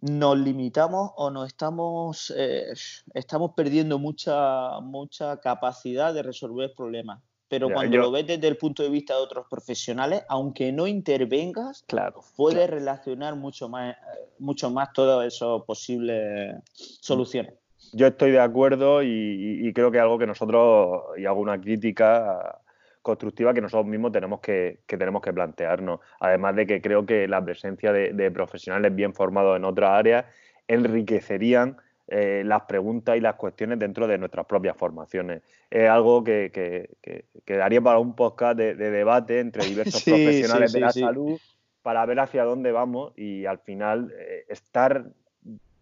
[0.00, 2.72] nos limitamos o nos estamos, eh,
[3.14, 7.20] estamos perdiendo mucha, mucha capacidad de resolver problemas.
[7.48, 11.84] Pero cuando lo ves desde el punto de vista de otros profesionales, aunque no intervengas,
[11.86, 13.96] claro, puedes relacionar mucho más,
[14.38, 17.55] mucho más todas esas posibles soluciones.
[17.92, 22.60] Yo estoy de acuerdo y, creo que algo que nosotros, y hago una crítica
[23.02, 26.00] constructiva que nosotros mismos tenemos que, tenemos que plantearnos.
[26.20, 30.26] Además de que creo que la presencia de, profesionales bien formados en otras áreas
[30.66, 31.76] enriquecerían
[32.09, 35.42] eh, las preguntas y las cuestiones dentro de nuestras propias formaciones.
[35.70, 40.92] Es algo que, que, daría para un podcast de, debate entre diversos profesionales de la
[40.92, 41.38] salud
[41.82, 45.06] para ver hacia dónde vamos y al final eh, estar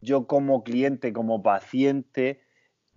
[0.00, 2.40] yo como cliente, como paciente,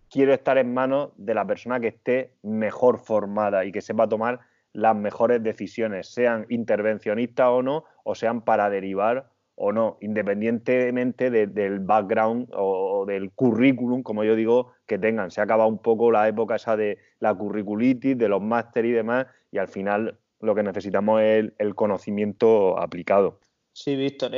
[0.10, 4.40] quiero estar en manos de la persona que esté mejor formada y que sepa tomar
[4.74, 9.30] las mejores decisiones, sean intervencionistas o no, o sean para derivar
[9.62, 15.32] o no, independientemente del background o, del currículum, como yo digo, que tengan.
[15.32, 18.92] Se ha acabado un poco la época esa de la curriculitis, de los máster y
[18.92, 23.40] demás, y al final lo que necesitamos es el conocimiento aplicado.
[23.82, 24.34] Sí, Víctor,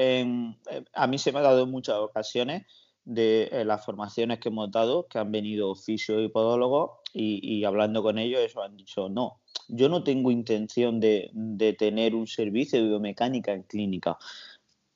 [0.93, 2.68] a mí se me ha dado en muchas ocasiones
[3.03, 8.03] de eh, las formaciones que hemos dado, que han venido fisio y podólogos, y, hablando
[8.03, 11.31] con ellos, eso han dicho, no, yo no tengo intención de,
[11.80, 14.19] tener un servicio de biomecánica en clínica,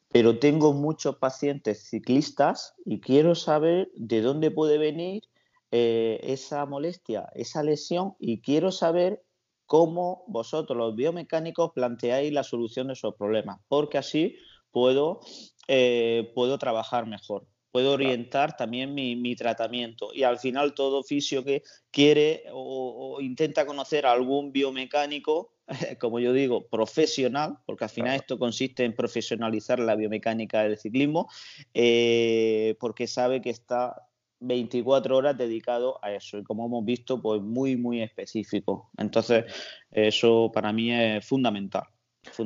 [0.10, 5.24] pero tengo muchos pacientes ciclistas y quiero saber de dónde puede venir
[5.72, 9.25] eh, esa molestia, esa lesión, y quiero saber
[9.66, 14.36] cómo vosotros, los biomecánicos, planteáis la solución de esos problemas, porque así
[14.72, 15.20] puedo,
[15.68, 20.14] eh, puedo trabajar mejor puedo orientar también mi, tratamiento.
[20.14, 21.62] Y al final todo fisio que
[21.92, 25.52] quiere o, intenta conocer a algún biomecánico,
[26.00, 31.28] como yo digo, profesional, porque al final esto consiste en profesionalizar la biomecánica del ciclismo,
[31.74, 34.08] eh, porque sabe que está
[34.40, 38.90] 24 horas dedicado a eso y como hemos visto, pues muy, muy específico.
[38.98, 39.46] Entonces,
[39.92, 41.86] eso para mí es fundamental.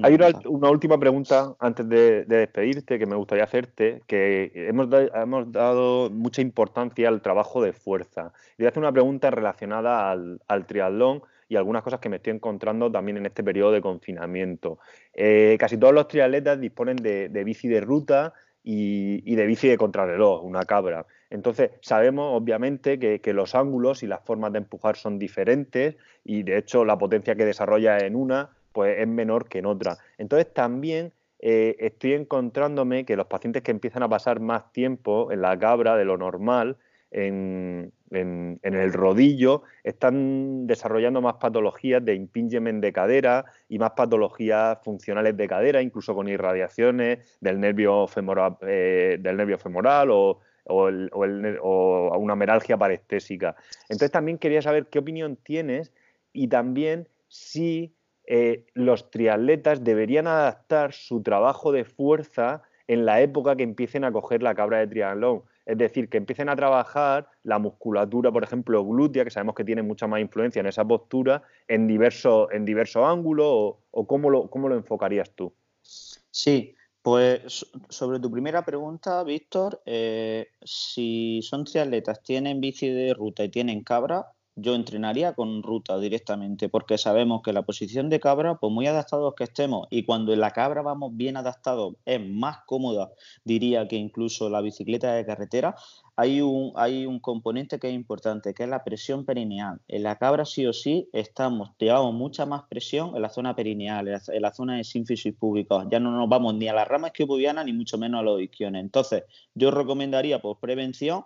[0.03, 6.41] Hay una, última pregunta antes de, despedirte que me gustaría hacerte, que hemos, dado mucha
[6.41, 8.33] importancia al trabajo de fuerza.
[8.57, 12.33] Y voy a hacer una pregunta relacionada al, triatlón y algunas cosas que me estoy
[12.33, 14.79] encontrando también en este periodo de confinamiento.
[15.13, 18.33] Eh, casi todos los triatletas disponen de, bici de ruta
[18.63, 21.05] y, de bici de contrarreloj, una cabra.
[21.30, 26.57] Entonces, sabemos obviamente que, los ángulos y las formas de empujar son diferentes y de
[26.57, 29.97] hecho la potencia que desarrolla en una pues es menor que en otra.
[30.18, 35.41] Entonces también eh, estoy encontrándome que los pacientes que empiezan a pasar más tiempo en
[35.41, 36.77] la cabra de lo normal,
[37.11, 45.35] en, el rodillo, están desarrollando más patologías de impingement de cadera y más patologías funcionales
[45.35, 50.39] de cadera, incluso con irradiaciones del nervio femoral, eh, del nervio femoral o,
[50.69, 53.55] o una meralgia parestésica.
[53.83, 55.91] Entonces también quería saber qué opinión tienes
[56.33, 57.93] y también si
[58.31, 64.11] eh, los triatletas deberían adaptar su trabajo de fuerza en la época que empiecen a
[64.11, 65.43] coger la cabra de triatlón.
[65.65, 69.83] Es decir, que empiecen a trabajar la musculatura, por ejemplo, glútea, que sabemos que tiene
[69.83, 74.69] mucha más influencia en esa postura, en diversos en diverso ángulos, o, cómo, lo, cómo
[74.69, 75.53] lo enfocarías tú.
[75.81, 76.75] Sí,
[77.10, 83.49] pues sobre tu primera pregunta, Víctor, eh, si son triatletas, tienen bici de ruta y
[83.49, 84.27] tienen cabra,
[84.61, 89.34] yo entrenaría con ruta directamente, porque sabemos que la posición de cabra, pues muy adaptados
[89.36, 93.11] que estemos, y cuando en la cabra vamos bien adaptados, es más cómoda,
[93.44, 95.76] diría que incluso la bicicleta de carretera,
[96.19, 99.80] hay un, hay un componente que es importante, que es la presión perineal.
[99.88, 104.06] En la cabra sí o sí estamos, llevamos mucha más presión en la zona perineal,
[104.10, 105.88] en la, zona de sínfisis pública.
[105.90, 108.81] Ya no nos vamos ni a las ramas esquipubianas ni mucho menos a los isquiones.
[108.81, 109.23] Entonces,
[109.56, 111.23] yo recomendaría por prevención,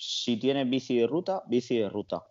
[0.00, 2.24] si tienes bici de ruta, bici de ruta.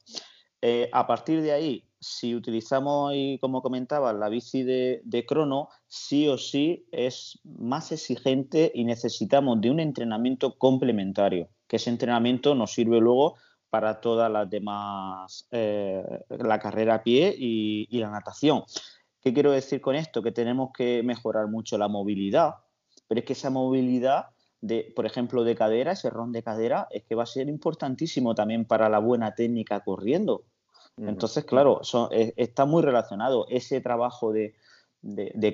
[0.62, 6.38] Eh, a partir de ahí, si utilizamos, como comentaba, la bici de, crono, sí o
[6.38, 13.00] sí es más exigente y necesitamos de un entrenamiento complementario, que ese entrenamiento nos sirve
[13.00, 13.36] luego
[13.70, 18.64] para todas las demás, eh, la carrera a pie y, y la natación.
[19.22, 20.24] ¿Qué quiero decir con esto?
[20.24, 22.56] Que tenemos que mejorar mucho la movilidad,
[23.08, 24.30] pero es que esa movilidad
[24.62, 28.36] de, por ejemplo, de cadera, ese ron de cadera, es que va a ser importantísimo
[28.36, 30.44] también para la buena técnica corriendo.
[30.98, 31.80] Entonces, claro,
[32.36, 34.54] está muy relacionado ese trabajo de,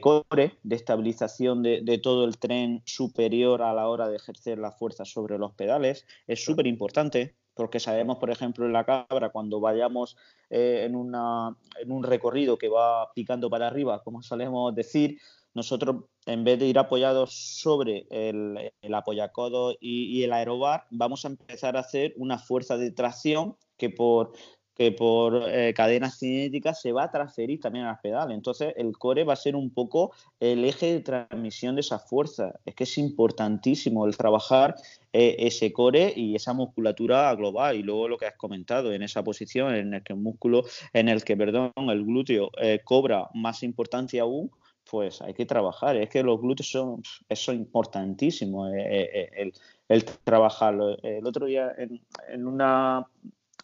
[0.02, 5.06] core, de estabilización de, todo el tren superior a la hora de ejercer la fuerza
[5.06, 10.18] sobre los pedales, es súper importante porque sabemos, por ejemplo, en la cabra, cuando vayamos
[10.49, 15.19] eh, en, en un recorrido que va picando para arriba, como solemos decir,
[15.56, 21.77] nosotros en vez de ir apoyados sobre el, apoyacodo y, el aerobar, vamos a empezar
[21.77, 24.34] a hacer una fuerza de tracción que por,
[24.76, 28.36] que por eh, cadenas cinéticas se va a transferir también a las pedales.
[28.36, 30.11] Entonces, el core va a ser un poco
[30.41, 32.60] el eje de transmisión de esa fuerza.
[32.65, 34.76] Es que es importantísimo el trabajar
[35.14, 37.77] eh, ese core y esa musculatura global.
[37.77, 41.07] Y luego lo que has comentado, en esa posición en el que el músculo, en
[41.07, 44.52] el que, perdón, el glúteo eh, cobra más importancia aún,
[44.95, 45.97] pues hay que trabajar.
[45.97, 49.53] Es que los glúteos son, eso importantísimo, el,
[49.89, 50.97] el, trabajarlo.
[51.03, 53.05] El otro día en una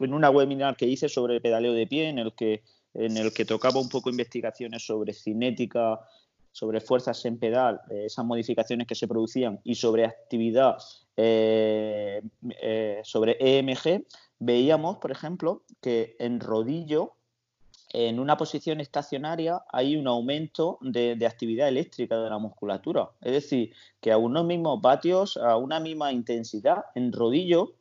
[0.03, 2.63] en una webinar que hice sobre el pedaleo de pie, en el que,
[2.93, 6.01] en el que tocaba un poco investigaciones sobre cinética,
[6.51, 10.77] sobre fuerzas en pedal, eh, esas modificaciones que se producían y sobre actividad
[11.15, 12.21] eh,
[12.61, 14.05] eh, sobre EMG,
[14.39, 17.13] veíamos, por ejemplo, que en rodillo,
[17.93, 23.09] en una posición estacionaria, hay un aumento de, de, actividad eléctrica de la musculatura.
[23.21, 27.73] Es decir, que a unos mismos vatios, a una misma intensidad, en rodillo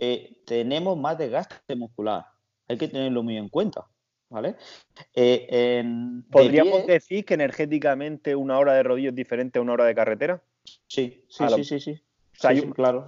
[0.00, 2.24] eh, tenemos más desgaste muscular.
[2.68, 3.86] Hay que tenerlo muy en cuenta.
[4.30, 4.54] ¿Vale?
[5.12, 5.84] Eh,
[6.30, 10.40] ¿Podríamos decir que energéticamente una hora de rodillo es diferente a una hora de carretera?
[10.86, 12.00] Sí, sí, sí, sí, sí.
[12.72, 13.06] claro.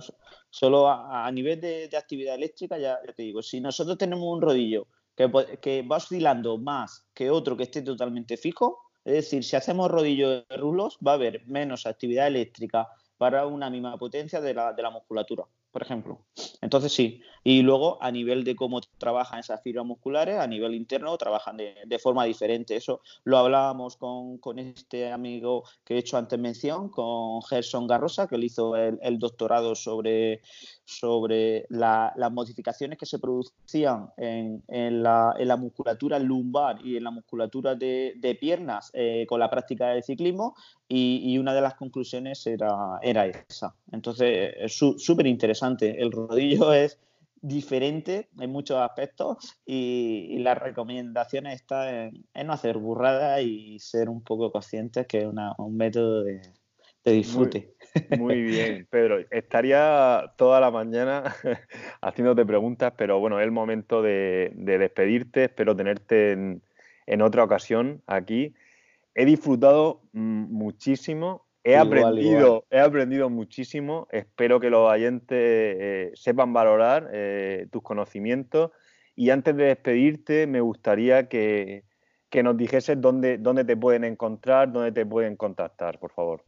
[0.51, 5.83] Solo a, nivel de, actividad eléctrica, ya, te digo, si nosotros tenemos un rodillo que,
[5.83, 10.57] va oscilando más que otro que esté totalmente fijo, es decir, si hacemos rodillo de
[10.57, 14.91] rulos, va a haber menos actividad eléctrica para una misma potencia de la, de la
[14.91, 16.21] musculatura por ejemplo.
[16.61, 21.17] Entonces sí, y luego a nivel de cómo trabajan esas fibras musculares, a nivel interno
[21.17, 22.77] trabajan de, forma diferente.
[22.77, 28.37] Eso lo hablábamos con, este amigo que he hecho antes mención, con Gerson Garrosa, que
[28.37, 30.43] él hizo el, doctorado sobre,
[30.85, 38.39] sobre las modificaciones que se producían en, la, musculatura lumbar y en la musculatura de,
[38.41, 40.55] piernas eh, con la práctica del ciclismo
[40.89, 43.75] y, una de las conclusiones era, era esa.
[43.91, 46.01] Entonces, es súper interesante.
[46.01, 46.99] El rodillo es
[47.41, 54.23] diferente en muchos aspectos y, las recomendaciones están en, no hacer burradas y ser un
[54.23, 56.41] poco conscientes que es un método de,
[57.11, 57.75] disfrute.
[58.17, 59.19] Muy, bien, Pedro.
[59.31, 61.35] Estaría toda la mañana
[62.01, 65.45] haciéndote preguntas, pero bueno, es el momento de, despedirte.
[65.45, 66.63] Espero tenerte en,
[67.07, 68.55] en otra ocasión aquí
[69.15, 77.11] he disfrutado muchísimo, he, aprendido, he aprendido muchísimo, espero que los oyentes eh, sepan valorar
[77.13, 78.71] eh, tus conocimientos
[79.15, 81.85] y antes de despedirte me gustaría que,
[82.43, 86.43] nos dijeses dónde, dónde te pueden encontrar, dónde te pueden contactar, por favor.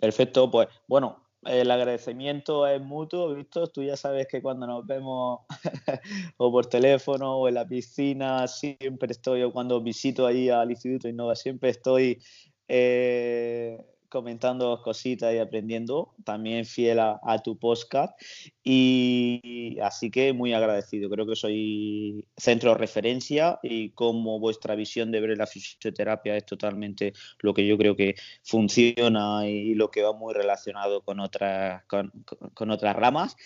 [0.00, 3.68] Perfecto, pues bueno, el agradecimiento es mutuo, Víctor.
[3.68, 5.40] Tú ya sabes que cuando nos vemos
[6.36, 11.08] o por teléfono o en la piscina, siempre estoy, o cuando visito allí al Instituto
[11.08, 12.22] Innova, siempre estoy
[12.68, 13.78] eh,
[14.10, 18.20] comentando cositas y aprendiendo, también fiel a, tu podcast.
[18.62, 21.08] Y así que muy agradecido.
[21.08, 26.44] Creo que soy centro de referencia y como vuestra visión de ver la fisioterapia es
[26.44, 31.84] totalmente lo que yo creo que funciona y lo que va muy relacionado con otras,
[31.86, 33.36] con otras ramas.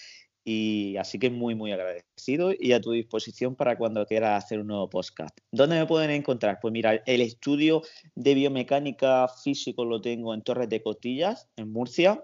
[0.45, 4.67] Y así que muy, muy agradecido y a tu disposición para cuando quieras hacer un
[4.67, 5.37] nuevo podcast.
[5.51, 6.59] ¿Dónde me pueden encontrar?
[6.61, 7.83] Pues mira, el estudio
[8.15, 12.23] de biomecánica físico lo tengo en Torres de Cotillas, en Murcia.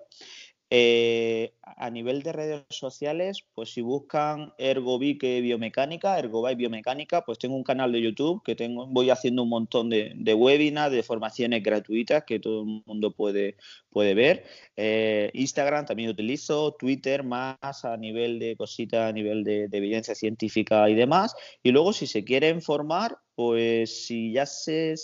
[0.73, 7.57] Eh, a nivel de redes sociales, pues si buscan Ergovique Biomecánica, Ergovic Biomecánica, pues tengo
[7.57, 12.23] un canal de YouTube que tengo, voy haciendo un montón de, webinars, de formaciones gratuitas
[12.25, 13.57] que todo el mundo puede,
[13.89, 14.45] puede ver.
[14.77, 20.15] Eh, Instagram también utilizo, Twitter más a nivel de cositas, a nivel de, de evidencia
[20.15, 21.35] científica y demás.
[21.65, 24.95] Y luego si se quieren formar, pues si ya se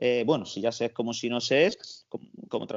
[0.00, 1.99] eh, bueno, si ya sé como si no sé es,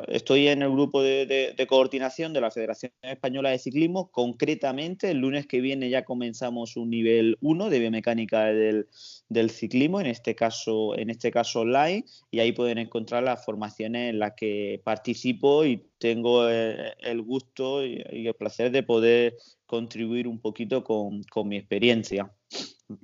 [0.08, 5.48] estoy en el grupo de, coordinación de la Federación Española de Ciclismo, concretamente el lunes
[5.48, 8.88] que viene ya comenzamos un nivel 1 de biomecánica del,
[9.50, 14.20] ciclismo, en este caso, en este caso online, y ahí pueden encontrar las formaciones en
[14.20, 19.36] las que participo y tengo eh, el, gusto y, el placer de poder
[19.66, 22.32] contribuir un poquito con, mi experiencia.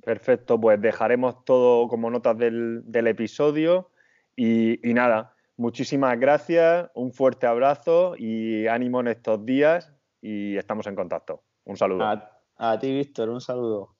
[0.04, 3.90] Perfecto, pues dejaremos todo como notas del, del episodio
[4.36, 9.92] y, nada, muchísimas gracias, un fuerte abrazo y ánimo en estos días
[10.22, 11.44] y estamos en contacto.
[11.64, 12.04] Un saludo.
[12.56, 13.99] a ti, Víctor, un saludo.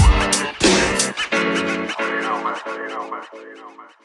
[3.29, 4.00] so you know man.